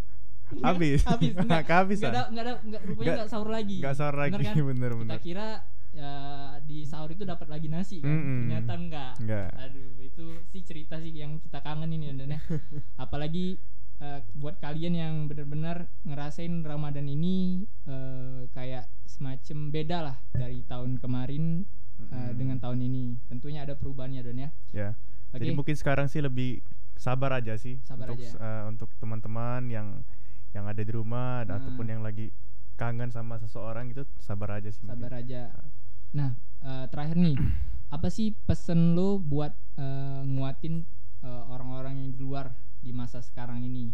Habis. 0.58 1.02
habis 1.02 1.32
enggak 1.42 1.62
Kehabisan. 1.64 2.06
enggak 2.06 2.14
ada 2.14 2.24
enggak 2.28 2.44
ada 2.44 2.54
enggak 2.60 2.82
rupanya 2.82 3.02
Nggak- 3.02 3.16
enggak 3.16 3.28
sahur 3.28 3.48
lagi 3.48 3.76
nggak 3.78 3.94
sahur 3.94 4.16
lagi, 4.16 4.32
kan? 4.36 4.54
bener, 4.70 4.90
kita 4.92 5.00
bener. 5.02 5.18
kira 5.20 5.48
ya, 5.90 6.10
di 6.60 6.78
sahur 6.82 7.08
itu 7.08 7.22
dapat 7.22 7.46
lagi 7.46 7.66
nasi 7.66 7.96
kan 7.98 8.10
Mm-mm. 8.10 8.38
ternyata 8.44 8.72
enggak 8.74 9.12
Nggak. 9.18 9.48
aduh 9.56 9.92
itu 9.98 10.24
sih 10.46 10.62
cerita 10.62 10.96
sih 10.96 11.10
yang 11.10 11.38
kita 11.38 11.58
kangen 11.60 11.90
ini 11.90 12.12
dan 12.12 12.30
ya 12.30 12.40
apalagi 12.96 13.56
eh, 13.98 14.20
buat 14.34 14.56
kalian 14.56 14.94
yang 14.94 15.14
benar-benar 15.24 15.88
ngerasain 16.02 16.52
Ramadan 16.60 17.06
ini 17.06 17.64
eh, 17.84 18.46
kayak 18.50 18.86
semacam 19.06 19.58
beda 19.70 19.98
lah 20.04 20.16
dari 20.30 20.60
tahun 20.62 20.96
kemarin 20.96 21.64
eh, 21.98 22.12
Mm-mm. 22.12 22.36
dengan 22.36 22.58
tahun 22.58 22.80
ini 22.82 23.04
tentunya 23.26 23.62
ada 23.62 23.72
perubahannya 23.72 24.20
don 24.20 24.36
ya 24.38 24.50
ya 24.70 24.88
Oke. 25.32 25.40
jadi 25.40 25.52
mungkin 25.52 25.74
sekarang 25.74 26.06
sih 26.06 26.20
lebih 26.20 26.60
sabar 26.94 27.28
aja 27.34 27.56
sih 27.56 27.76
Sabar 27.82 28.08
untuk 28.08 28.20
aja. 28.20 28.36
eh, 28.36 28.62
untuk 28.66 28.88
teman-teman 28.96 29.64
yang 29.66 29.88
yang 30.56 30.64
ada 30.64 30.80
di 30.80 30.88
rumah 30.90 31.44
Hmm. 31.44 31.52
ataupun 31.54 31.86
yang 31.86 32.00
lagi 32.00 32.32
kangen 32.74 33.08
sama 33.08 33.36
seseorang 33.36 33.88
itu 33.88 34.04
sabar 34.18 34.56
aja 34.56 34.68
sih 34.68 34.80
mungkin. 34.82 34.96
sabar 34.98 35.12
aja 35.16 35.42
nah 36.10 36.30
eh, 36.62 36.86
terakhir 36.88 37.16
nih 37.16 37.36
apa 37.94 38.08
sih 38.08 38.32
pesen 38.44 38.92
lo 38.92 39.16
buat 39.16 39.52
eh, 39.76 40.20
nguatin 40.24 40.82
eh, 41.20 41.42
orang-orang 41.46 41.94
yang 41.98 42.08
di 42.10 42.18
luar 42.18 42.46
di 42.80 42.90
masa 42.90 43.20
sekarang 43.20 43.60
ini 43.60 43.92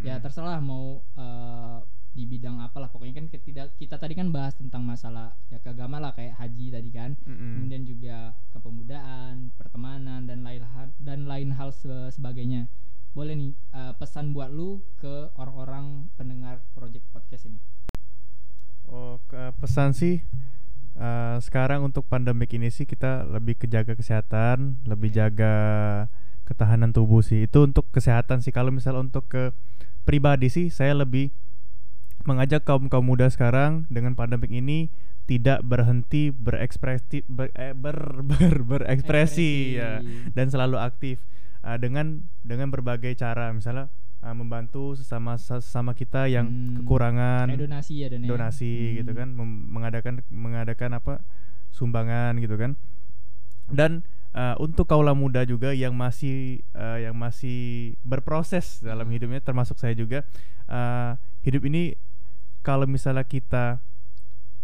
ya 0.00 0.16
Mm-mm. 0.16 0.22
terserah 0.22 0.60
mau 0.60 1.00
eh, 1.14 1.78
di 2.08 2.26
bidang 2.26 2.58
apalah 2.58 2.90
pokoknya 2.90 3.14
kan 3.14 3.26
kita, 3.30 3.70
kita 3.78 3.94
tadi 3.94 4.12
kan 4.12 4.28
bahas 4.28 4.52
tentang 4.52 4.82
masalah 4.82 5.32
ya 5.48 5.58
keagama 5.58 5.96
lah 5.96 6.10
kayak 6.12 6.34
haji 6.34 6.68
tadi 6.68 6.90
kan 6.90 7.14
Mm-mm. 7.22 7.52
kemudian 7.54 7.82
juga 7.84 8.16
kepemudaan 8.50 9.48
pertemanan 9.54 10.26
dan 10.26 10.42
lain 10.42 10.60
hal 10.66 10.90
dan 10.98 11.24
lain 11.24 11.50
hal 11.50 11.70
se- 11.70 12.10
sebagainya 12.10 12.66
boleh 13.18 13.34
nih 13.34 13.50
eh, 13.74 13.92
pesan 13.98 14.30
buat 14.30 14.46
lu 14.48 14.78
ke 14.94 15.34
orang-orang 15.34 16.06
pendengar 16.14 16.62
project 16.70 17.02
podcast 17.10 17.50
ini 17.50 17.58
Oh, 18.86 19.18
ke- 19.26 19.52
pesan 19.58 19.90
sih 19.92 20.22
eh, 20.94 21.36
sekarang 21.42 21.82
untuk 21.82 22.06
pandemik 22.06 22.54
ini 22.54 22.70
sih 22.70 22.86
kita 22.86 23.26
lebih 23.26 23.58
kejaga 23.58 23.92
kesehatan, 23.92 24.78
lebih 24.86 25.10
Oke. 25.12 25.18
jaga 25.18 25.54
ketahanan 26.48 26.96
tubuh 26.96 27.20
sih. 27.20 27.44
Itu 27.44 27.68
untuk 27.68 27.84
kesehatan 27.92 28.40
sih. 28.40 28.48
Kalau 28.48 28.72
misal 28.72 28.96
untuk 28.96 29.28
ke 29.28 29.52
pribadi 30.08 30.48
sih 30.48 30.72
saya 30.72 30.96
lebih 30.96 31.28
mengajak 32.24 32.64
kaum 32.64 32.88
kaum 32.88 33.04
muda 33.04 33.28
sekarang 33.28 33.84
dengan 33.92 34.16
pandemik 34.16 34.48
ini 34.48 34.88
tidak 35.28 35.60
berhenti 35.60 36.32
berekspresi 36.32 37.28
ber, 37.28 37.52
eh, 37.52 37.76
ber, 37.76 37.98
ber- 38.30 38.64
berekspresi 38.64 39.76
ya 39.76 40.00
dan 40.32 40.48
selalu 40.48 40.80
aktif 40.80 41.20
uh, 41.60 41.76
dengan 41.76 42.22
dengan 42.40 42.68
berbagai 42.68 43.14
cara 43.14 43.50
misalnya 43.50 43.86
uh, 44.20 44.32
membantu 44.32 44.94
sesama 44.94 45.34
sesama 45.34 45.92
kita 45.92 46.26
yang 46.26 46.46
Hmm. 46.46 46.74
kekurangan 46.78 47.46
Kayak 47.48 47.62
donasi 47.64 47.94
ya 47.96 48.08
dan 48.08 48.20
ya. 48.22 48.28
donasi 48.28 48.72
gitu 48.96 49.10
Hmm. 49.12 49.18
kan 49.18 49.28
mem- 49.32 49.66
mengadakan 49.70 50.14
mengadakan 50.28 50.90
apa 50.94 51.14
sumbangan 51.70 52.36
gitu 52.36 52.54
kan 52.54 52.74
dan 53.68 54.00
uh, 54.32 54.56
untuk 54.58 54.86
kaula 54.86 55.12
muda 55.12 55.44
juga 55.44 55.70
yang 55.70 55.92
masih 55.92 56.64
uh, 56.72 56.96
yang 56.96 57.12
masih 57.12 57.92
berproses 58.00 58.80
dalam 58.80 59.06
Hmm. 59.06 59.14
hidupnya 59.14 59.40
termasuk 59.40 59.76
saya 59.76 59.92
juga 59.92 60.24
uh, 60.66 61.14
hidup 61.42 61.64
ini 61.64 61.94
kalau 62.60 62.84
misalnya 62.84 63.22
kita 63.22 63.80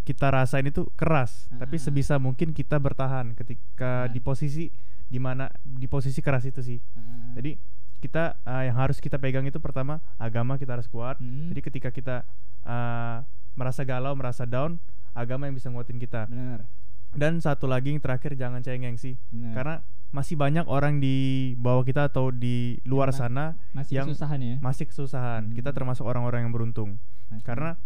kita 0.05 0.29
rasain 0.29 0.65
itu 0.65 0.85
keras 0.95 1.49
tapi 1.51 1.77
Ah. 1.77 1.83
sebisa 1.83 2.15
mungkin 2.19 2.53
kita 2.53 2.77
bertahan 2.77 3.33
ketika 3.33 4.05
Ah. 4.05 4.11
di 4.11 4.21
posisi 4.21 4.69
di 5.07 5.19
mana 5.19 5.47
di 5.61 5.87
posisi 5.87 6.19
keras 6.19 6.45
itu 6.45 6.61
sih 6.61 6.79
Ah. 6.95 7.35
jadi 7.35 7.57
kita 7.99 8.37
uh, 8.43 8.63
yang 8.63 8.77
harus 8.77 9.01
kita 9.01 9.17
pegang 9.17 9.45
itu 9.45 9.57
pertama 9.57 9.97
agama 10.17 10.57
kita 10.57 10.77
harus 10.77 10.85
kuat 10.87 11.17
Hmm. 11.17 11.49
jadi 11.49 11.61
ketika 11.63 11.89
kita 11.89 12.17
uh, 12.63 13.25
merasa 13.55 13.81
galau, 13.83 14.13
merasa 14.13 14.43
down, 14.45 14.83
agama 15.15 15.47
yang 15.47 15.55
bisa 15.55 15.71
nguatin 15.71 15.97
kita. 15.97 16.27
benar. 16.27 16.67
Dan 17.15 17.39
satu 17.39 17.71
lagi 17.71 17.95
yang 17.95 18.03
terakhir 18.03 18.35
jangan 18.35 18.59
cengeng 18.59 18.99
sih, 18.99 19.15
benar. 19.31 19.55
karena 19.55 19.75
masih 20.11 20.35
banyak 20.35 20.67
orang 20.67 20.99
di 20.99 21.15
bawah 21.55 21.81
kita 21.81 22.11
atau 22.11 22.29
di 22.29 22.83
luar 22.83 23.11
sana 23.11 23.55
masih 23.71 24.03
yang 24.03 24.11
kesusahan 24.11 24.41
ya. 24.43 24.57
masih 24.59 24.85
kesusahan. 24.91 25.43
Hmm. 25.49 25.55
Kita 25.55 25.71
termasuk 25.71 26.03
orang-orang 26.03 26.45
yang 26.45 26.53
beruntung, 26.53 26.99
Masih. 27.31 27.47
karena 27.47 27.79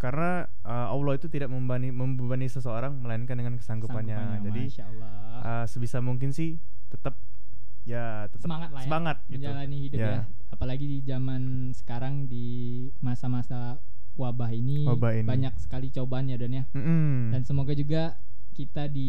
karena 0.00 0.30
uh, 0.62 0.88
Allah 0.88 1.12
itu 1.14 1.28
tidak 1.28 1.46
membebani 1.46 1.92
membebani 1.92 2.48
seseorang 2.48 2.96
melainkan 2.96 3.36
dengan 3.36 3.54
kesanggupannya. 3.54 4.16
Sanggupannya, 4.16 4.46
Jadi 4.48 4.62
uh, 5.38 5.64
sebisa 5.66 6.00
mungkin 6.00 6.32
sih 6.32 6.56
tetap 6.88 7.20
ya 7.82 8.24
tetap 8.26 8.44
semangat 8.44 8.70
lah 8.70 8.80
ya 8.80 8.86
semangat 8.86 9.16
gitu. 9.22 9.32
menjalani 9.38 9.76
hidup 9.82 9.98
Ya. 9.98 10.08
ya 10.10 10.20
apalagi 10.50 10.84
di 10.84 10.98
zaman 11.00 11.42
sekarang 11.72 12.26
di 12.26 12.48
masa-masa 12.98 13.76
wabah 14.16 14.50
ini, 14.50 14.84
Wabah 14.84 15.16
ini. 15.16 15.24
banyak 15.24 15.54
sekali 15.56 15.88
cobaan 15.88 16.26
ya 16.26 16.36
dan 16.36 16.52
ya 16.52 16.64
Mm-mm. 16.72 17.32
dan 17.32 17.40
semoga 17.42 17.72
juga 17.72 18.16
kita 18.52 18.84
di 18.84 19.08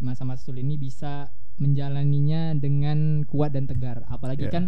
masa-masa 0.00 0.42
sulit 0.42 0.60
ini 0.60 0.76
bisa 0.76 1.32
menjalaninya 1.56 2.52
dengan 2.54 3.24
kuat 3.24 3.52
dan 3.52 3.64
tegar 3.64 4.04
apalagi 4.06 4.48
Ya. 4.48 4.52
kan 4.52 4.64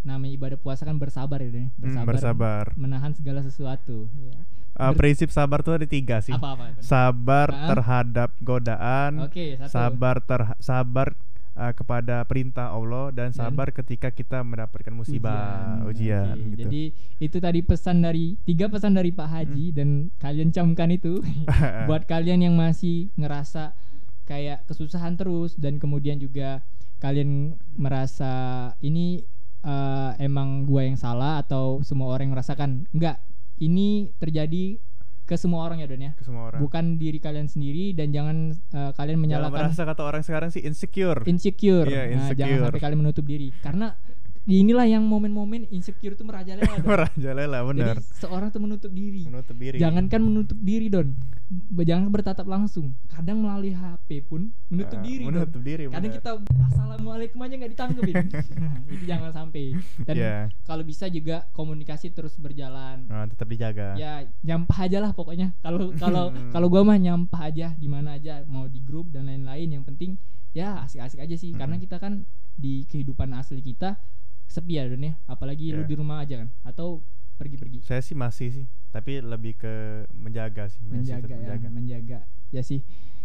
namanya 0.00 0.32
ibadah 0.34 0.56
puasa 0.56 0.82
kan 0.82 0.96
bersabar 0.96 1.38
ya 1.38 1.48
Dan 1.48 1.54
ya. 1.54 1.64
Mm, 1.68 1.80
bersabar, 1.80 2.08
bersabar. 2.10 2.64
menahan 2.74 3.12
segala 3.12 3.40
sesuatu 3.40 4.08
ya. 4.18 4.40
Uh, 4.80 4.96
prinsip 4.96 5.28
sabar 5.28 5.60
tuh 5.60 5.76
ada 5.76 5.84
tiga 5.84 6.24
sih. 6.24 6.32
apa-apa 6.32 6.72
itu? 6.72 6.80
sabar 6.80 7.52
terhadap 7.52 8.30
godaan, 8.40 9.28
satu. 9.28 9.68
sabar 9.68 10.16
ter 10.24 10.40
sabar 10.56 11.12
uh, 11.60 11.72
kepada 11.76 12.24
perintah 12.24 12.72
Allah 12.72 13.12
dan 13.12 13.28
Dan 13.30 13.36
sabar 13.36 13.68
ketika 13.70 14.08
kita 14.08 14.40
mendapatkan 14.40 14.92
musibah, 14.96 15.84
ujian, 15.84 16.32
Oke, 16.32 16.56
gitu. 16.56 16.60
Jadi 16.66 16.82
itu 17.20 17.36
tadi 17.36 17.60
pesan 17.60 18.00
dari 18.00 18.40
tiga 18.48 18.72
pesan 18.72 18.96
dari 18.96 19.12
Pak 19.12 19.28
Haji 19.28 19.76
dan 19.76 20.08
kalian 20.16 20.50
camkan 20.50 20.90
itu 20.90 21.20
buat 21.88 22.08
kalian 22.08 22.48
yang 22.50 22.54
masih 22.56 23.12
ngerasa 23.20 23.76
kayak 24.24 24.64
kesusahan 24.64 25.18
terus 25.18 25.58
dan 25.58 25.76
kemudian 25.76 26.16
juga 26.16 26.62
kalian 27.02 27.58
merasa 27.74 28.70
ini 28.78 29.26
eh, 29.64 30.10
emang 30.22 30.68
gua 30.68 30.86
yang 30.86 30.94
salah 30.94 31.42
atau 31.42 31.82
semua 31.82 32.14
orang 32.14 32.30
yang 32.30 32.34
merasakan 32.38 32.70
enggak 32.94 33.18
ini 33.60 33.88
terjadi 34.16 34.80
ke 35.22 35.36
semua 35.36 35.62
orang 35.62 35.78
ya 35.78 35.86
Don 35.86 36.00
ya 36.00 36.10
ke 36.12 36.26
semua 36.26 36.50
orang. 36.50 36.58
bukan 36.58 36.98
diri 36.98 37.16
kalian 37.16 37.46
sendiri 37.46 37.94
dan 37.94 38.10
jangan 38.10 38.36
eh, 38.50 38.90
kalian 38.92 39.14
Jangan 39.14 39.22
menyalahkan 39.22 39.62
merasa 39.68 39.82
kata 39.84 40.02
orang 40.02 40.22
sekarang 40.22 40.50
sih 40.50 40.58
insecure. 40.60 41.22
insecure. 41.24 41.86
Iya, 41.86 42.02
Nah, 42.10 42.34
jangan 42.34 42.34
insecure. 42.34 42.64
sampai 42.66 42.82
kalian 42.82 42.98
menutup 42.98 43.24
diri. 43.24 43.48
Karena 43.56 43.94
inilah 44.42 44.82
yang 44.84 45.04
momen-momen 45.04 45.70
insecure 45.70 46.12
itu 46.12 46.24
merajalela. 46.24 46.66
Merajalela 46.82 47.58
benar. 47.62 47.96
Jadi 47.96 48.18
seorang 48.18 48.48
tuh 48.50 48.58
menutup 48.58 48.90
diri. 48.90 49.22
Menutup 49.22 49.54
diri. 49.54 49.78
Jangankan 49.78 50.18
menutup 50.18 50.58
diri, 50.58 50.90
Don. 50.90 51.08
Jangan 51.76 52.06
bertatap 52.08 52.46
langsung. 52.46 52.94
Kadang 53.10 53.42
melalui 53.42 53.74
HP 53.74 54.22
pun 54.22 54.54
menutup 54.70 54.96
Ah, 54.96 55.02
diri. 55.02 55.24
Menutup 55.26 55.58
diri. 55.60 55.90
Kadang 55.90 56.12
kita 56.14 56.30
assalamualaikum 56.64 57.42
aja 57.42 57.54
nggak 57.58 57.72
ditangkepin. 57.74 58.14
nah, 58.62 58.78
itu 58.86 59.04
jangan 59.04 59.30
sampai. 59.34 59.74
Dan 60.06 60.14
Iya. 60.14 60.36
kalau 60.62 60.86
bisa 60.86 61.10
juga 61.10 61.50
komunikasi 61.50 62.14
terus 62.14 62.38
berjalan. 62.38 63.02
Nah, 63.04 63.26
tetap 63.26 63.50
dijaga. 63.50 63.98
Ya 63.98 64.30
nyampah 64.40 64.86
aja 64.86 65.02
lah 65.02 65.10
pokoknya. 65.10 65.50
Kalau 65.58 65.90
kalau 65.96 66.30
Hmm. 66.30 66.54
kalau 66.54 66.70
gua 66.70 66.86
mah 66.86 66.96
nyampah 66.96 67.42
aja 67.44 67.74
di 67.74 67.90
mana 67.90 68.14
aja 68.14 68.46
mau 68.46 68.70
di 68.70 68.78
grup 68.78 69.10
dan 69.10 69.26
lain-lain. 69.26 69.74
Yang 69.74 69.84
penting 69.86 70.10
ya 70.52 70.86
asik-asik 70.86 71.18
aja 71.18 71.34
sih. 71.34 71.50
Karena 71.50 71.74
Hmm. 71.74 71.82
kita 71.82 71.98
kan 71.98 72.12
di 72.54 72.86
kehidupan 72.86 73.34
asli 73.34 73.58
kita 73.58 73.98
sepi 74.46 74.78
ya 74.78 74.86
Don 74.86 75.02
ya. 75.02 75.18
Apalagi 75.26 75.74
lu 75.74 75.82
Iya. 75.82 75.88
di 75.88 75.94
rumah 75.94 76.22
aja 76.22 76.38
kan 76.38 76.48
atau 76.62 77.02
pergi-pergi. 77.36 77.82
Saya 77.82 77.98
sih 77.98 78.12
masih 78.12 78.48
sih, 78.52 78.66
tapi 78.90 79.18
lebih 79.18 79.54
ke 79.56 79.74
menjaga 80.12 80.66
sih, 80.66 80.82
menjaga 80.82 81.26
ya 81.28 81.38
menjaga. 81.38 81.68
menjaga 81.68 82.18
ya 82.50 82.60
sih 82.60 82.82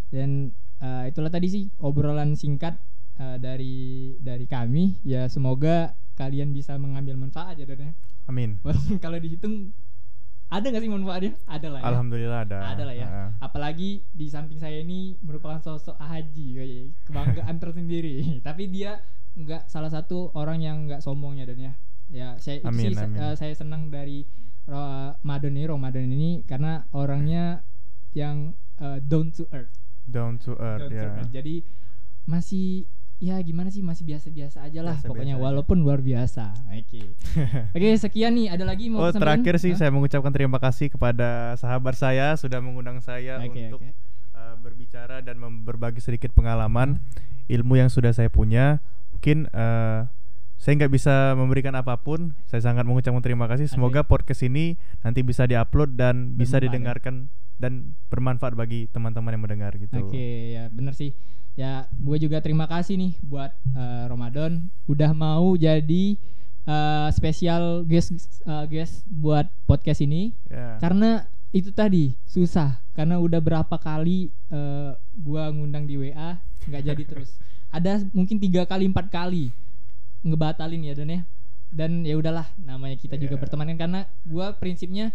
dan 0.08 0.50
eh, 0.78 1.04
itulah 1.10 1.28
tadi 1.28 1.48
sih 1.48 1.64
obrolan 1.80 2.34
singkat 2.34 2.78
eh, 3.16 3.38
dari 3.38 3.76
dari 4.20 4.46
kami 4.46 5.02
ya 5.02 5.26
semoga 5.26 5.92
kalian 6.14 6.50
bisa 6.50 6.76
mengambil 6.76 7.18
manfaat 7.18 7.56
ya 7.56 7.66
Don 7.66 7.82
ya 7.82 7.94
Amin. 8.26 8.58
walaupun 8.64 8.98
kalau 8.98 9.18
dihitung 9.18 9.74
ada 10.46 10.62
nggak 10.64 10.80
sih 10.80 10.92
manfaatnya 10.92 11.34
ada 11.44 11.68
lah 11.68 11.80
ya 11.80 11.86
Alhamdulillah 11.88 12.40
ada. 12.46 12.58
ada 12.70 12.84
lah 12.84 12.96
ya 12.96 13.08
Ah. 13.08 13.30
apalagi 13.42 14.06
di 14.12 14.28
samping 14.28 14.58
saya 14.58 14.80
ini 14.80 15.18
merupakan 15.20 15.58
sosok 15.58 15.98
haji 15.98 16.62
kebanggaan 17.04 17.58
tersendiri 17.64 18.40
tapi 18.40 18.70
dia 18.70 19.02
nggak 19.34 19.66
salah 19.66 19.90
satu 19.90 20.30
orang 20.32 20.62
yang 20.62 20.78
nggak 20.86 21.02
sombong 21.02 21.36
ya 21.36 21.44
Dan 21.44 21.58
ya 21.60 21.74
ya 22.08 22.28
saya 22.38 22.62
Amin, 22.64 22.86
sih 22.86 22.96
amin. 22.96 23.18
eh, 23.18 23.34
saya 23.34 23.52
senang 23.52 23.90
dari 23.90 24.22
Ramadan 24.66 25.54
ini 25.54 25.66
Ramadan 25.66 26.06
ini 26.08 26.32
karena 26.44 26.84
orangnya 26.92 27.62
yang 28.12 28.52
eh, 28.78 29.00
down 29.00 29.30
to 29.30 29.46
earth 29.52 29.72
Down 30.06 30.38
to 30.38 30.54
earth 30.56 30.86
Down 30.86 30.90
to 30.90 30.96
ya. 30.96 31.06
earth. 31.12 31.30
jadi 31.30 31.56
masih 32.26 32.86
ya 33.16 33.40
gimana 33.40 33.70
sih 33.70 33.80
masih 33.80 34.04
biasa-biasa 34.04 34.60
aja 34.62 34.82
lah 34.82 34.98
Biasa-biasa 34.98 35.08
pokoknya 35.08 35.36
aja. 35.38 35.44
walaupun 35.44 35.78
luar 35.80 36.00
biasa 36.00 36.52
oke 36.68 37.02
oke 37.78 37.88
sekian 37.96 38.34
nih 38.34 38.48
ada 38.50 38.66
lagi 38.66 38.90
mau 38.90 39.02
Oh 39.02 39.12
terakhir 39.12 39.56
sih 39.56 39.72
Hah? 39.72 39.80
saya 39.80 39.90
mengucapkan 39.90 40.30
terima 40.30 40.58
kasih 40.58 40.90
kepada 40.90 41.56
sahabat 41.56 41.96
saya 41.96 42.36
sudah 42.36 42.60
mengundang 42.60 43.00
saya 43.00 43.40
Oke, 43.40 43.70
untuk 43.70 43.82
oke. 43.82 43.90
uh, 44.34 44.56
berbicara 44.60 45.22
dan 45.22 45.38
berbagi 45.64 46.02
sedikit 46.02 46.34
pengalaman 46.34 47.00
ilmu 47.46 47.78
yang 47.78 47.88
sudah 47.88 48.10
saya 48.10 48.28
punya. 48.28 48.82
Mungkin 49.14 49.48
uh, 49.54 50.10
saya 50.56 50.74
nggak 50.76 50.92
bisa 50.92 51.34
memberikan 51.34 51.74
apa 51.74 51.96
pun. 51.96 52.34
Saya 52.46 52.64
sangat 52.64 52.84
mengucapkan 52.84 53.22
terima 53.22 53.46
kasih. 53.46 53.68
Semoga 53.68 54.02
podcast 54.02 54.42
ini 54.42 54.76
nanti 55.02 55.22
bisa 55.22 55.44
diupload 55.44 55.94
dan 55.94 56.34
bisa 56.34 56.58
Bermanfaat 56.58 56.60
ya. 56.60 56.66
didengarkan 56.66 57.16
dan 57.56 57.72
bermanfaat 58.08 58.54
bagi 58.54 58.88
teman-teman 58.90 59.32
yang 59.32 59.44
mendengar 59.44 59.72
gitu. 59.76 59.96
Oke 60.02 60.54
ya 60.54 60.68
bener 60.68 60.92
sih 60.92 61.16
ya 61.56 61.88
gue 61.90 62.18
juga 62.20 62.44
terima 62.44 62.68
kasih 62.68 63.00
nih 63.00 63.16
buat 63.22 63.48
eh, 63.72 64.04
Ramadan 64.06 64.68
udah 64.86 65.16
mau 65.16 65.56
jadi 65.56 66.20
eh, 66.68 67.08
spesial 67.16 67.88
guest 67.88 68.12
eh, 68.44 68.66
guest 68.68 69.08
buat 69.08 69.48
podcast 69.64 70.04
ini 70.04 70.36
Ya. 70.52 70.76
karena 70.84 71.24
itu 71.52 71.72
tadi 71.72 72.12
susah 72.28 72.84
karena 72.92 73.24
udah 73.24 73.40
berapa 73.40 73.72
kali 73.72 74.28
eh, 74.52 74.92
gua 75.16 75.48
ngundang 75.48 75.88
di 75.88 75.96
WA 75.96 76.36
nggak 76.68 76.84
jadi 76.84 77.04
terus 77.08 77.32
ada 77.72 78.04
mungkin 78.12 78.36
tiga 78.36 78.68
kali 78.68 78.92
empat 78.92 79.08
kali 79.08 79.56
ngebatalin 80.26 80.82
ya 80.82 80.94
dan 80.94 81.08
ya 81.08 81.22
dan 81.70 81.92
ya 82.02 82.16
udahlah 82.16 82.50
namanya 82.58 82.96
kita 82.96 83.14
juga 83.16 83.38
Iya. 83.38 83.42
berteman 83.42 83.68
kan 83.70 83.78
karena 83.80 84.00
gua 84.24 84.52
prinsipnya 84.54 85.14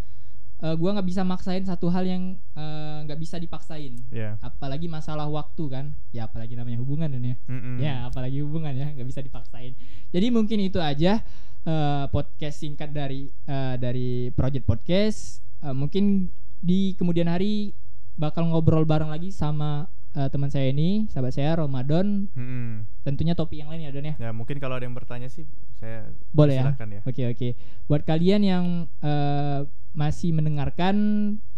eh, 0.58 0.74
gua 0.74 0.92
nggak 0.92 1.04
bisa 1.04 1.22
maksain 1.22 1.64
satu 1.64 1.88
hal 1.88 2.04
yang 2.04 2.22
eh, 2.54 2.96
nggak 3.04 3.18
bisa 3.18 3.36
dipaksain 3.36 3.98
Ya. 4.08 4.38
apalagi 4.40 4.86
masalah 4.86 5.26
waktu 5.26 5.64
kan 5.66 5.84
ya 6.10 6.24
apalagi 6.24 6.54
namanya 6.54 6.78
hubungan 6.78 7.10
dan 7.10 7.22
ya 7.24 7.36
Mm-mm. 7.44 7.76
ya 7.78 7.94
apalagi 8.06 8.38
hubungan 8.40 8.70
ya 8.70 8.86
nggak 8.88 9.04
bisa 9.04 9.20
dipaksain 9.20 9.72
jadi 10.08 10.26
mungkin 10.28 10.60
itu 10.60 10.78
aja 10.78 11.20
eh, 11.62 12.04
podcast 12.08 12.56
singkat 12.58 12.90
dari 12.90 13.26
eh, 13.44 13.74
dari 13.76 14.30
project 14.30 14.64
podcast 14.64 15.20
Eh, 15.60 15.76
mungkin 15.76 16.32
di 16.56 16.96
kemudian 16.96 17.28
hari 17.28 17.76
bakal 18.16 18.48
ngobrol 18.48 18.88
bareng 18.88 19.12
lagi 19.12 19.28
sama 19.28 19.84
eh, 20.16 20.28
teman 20.30 20.50
saya 20.50 20.70
ini 20.70 21.06
sahabat 21.10 21.32
saya 21.34 21.54
Ramadan 21.58 22.26
Mm-mm. 22.34 22.86
tentunya 23.06 23.34
topik 23.34 23.60
yang 23.62 23.70
lain 23.70 23.86
ya 23.86 23.90
Don 23.94 24.06
ya 24.06 24.14
Ya 24.18 24.30
mungkin 24.34 24.58
kalau 24.58 24.78
ada 24.78 24.84
yang 24.84 24.94
bertanya 24.96 25.30
sih 25.30 25.46
saya 25.78 26.10
boleh 26.34 26.60
ya 26.60 26.74
ya. 26.74 27.00
oke 27.06 27.22
oke 27.36 27.48
buat 27.86 28.02
kalian 28.04 28.42
yang 28.42 28.64
eh, 29.02 29.66
masih 29.90 30.30
mendengarkan 30.30 30.94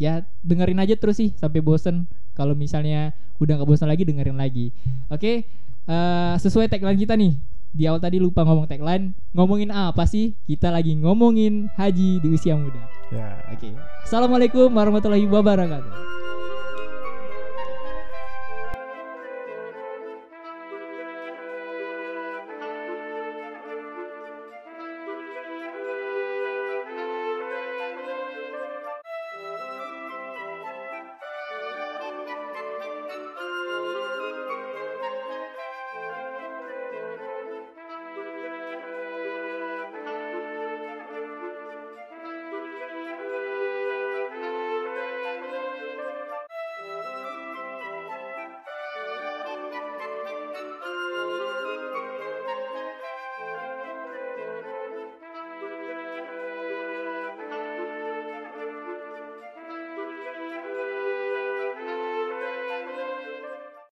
ya 0.00 0.24
dengerin 0.40 0.80
aja 0.80 0.96
terus 0.96 1.20
sih 1.20 1.36
sampai 1.36 1.60
bosen 1.60 2.08
kalau 2.32 2.56
misalnya 2.56 3.12
udah 3.36 3.60
nggak 3.60 3.68
bosan 3.68 3.92
lagi 3.92 4.08
dengerin 4.08 4.40
lagi 4.40 4.72
oke 5.12 5.44
eh, 5.88 6.34
sesuai 6.40 6.68
tagline 6.72 7.00
kita 7.00 7.16
nih 7.16 7.36
di 7.72 7.88
awal 7.88 8.04
tadi 8.04 8.20
lupa 8.20 8.44
ngomong 8.44 8.68
tagline. 8.68 9.16
Ngomongin 9.32 9.72
apa 9.72 10.04
sih? 10.04 10.36
Kita 10.44 10.68
lagi 10.68 10.92
ngomongin 10.92 11.72
haji 11.72 12.20
di 12.20 12.28
usia 12.28 12.52
muda. 12.52 12.84
Ya. 13.08 13.40
Oke. 13.48 13.72
Assalamualaikum 14.04 14.68
warahmatullahi 14.68 15.24
wabarakatuh. 15.24 16.21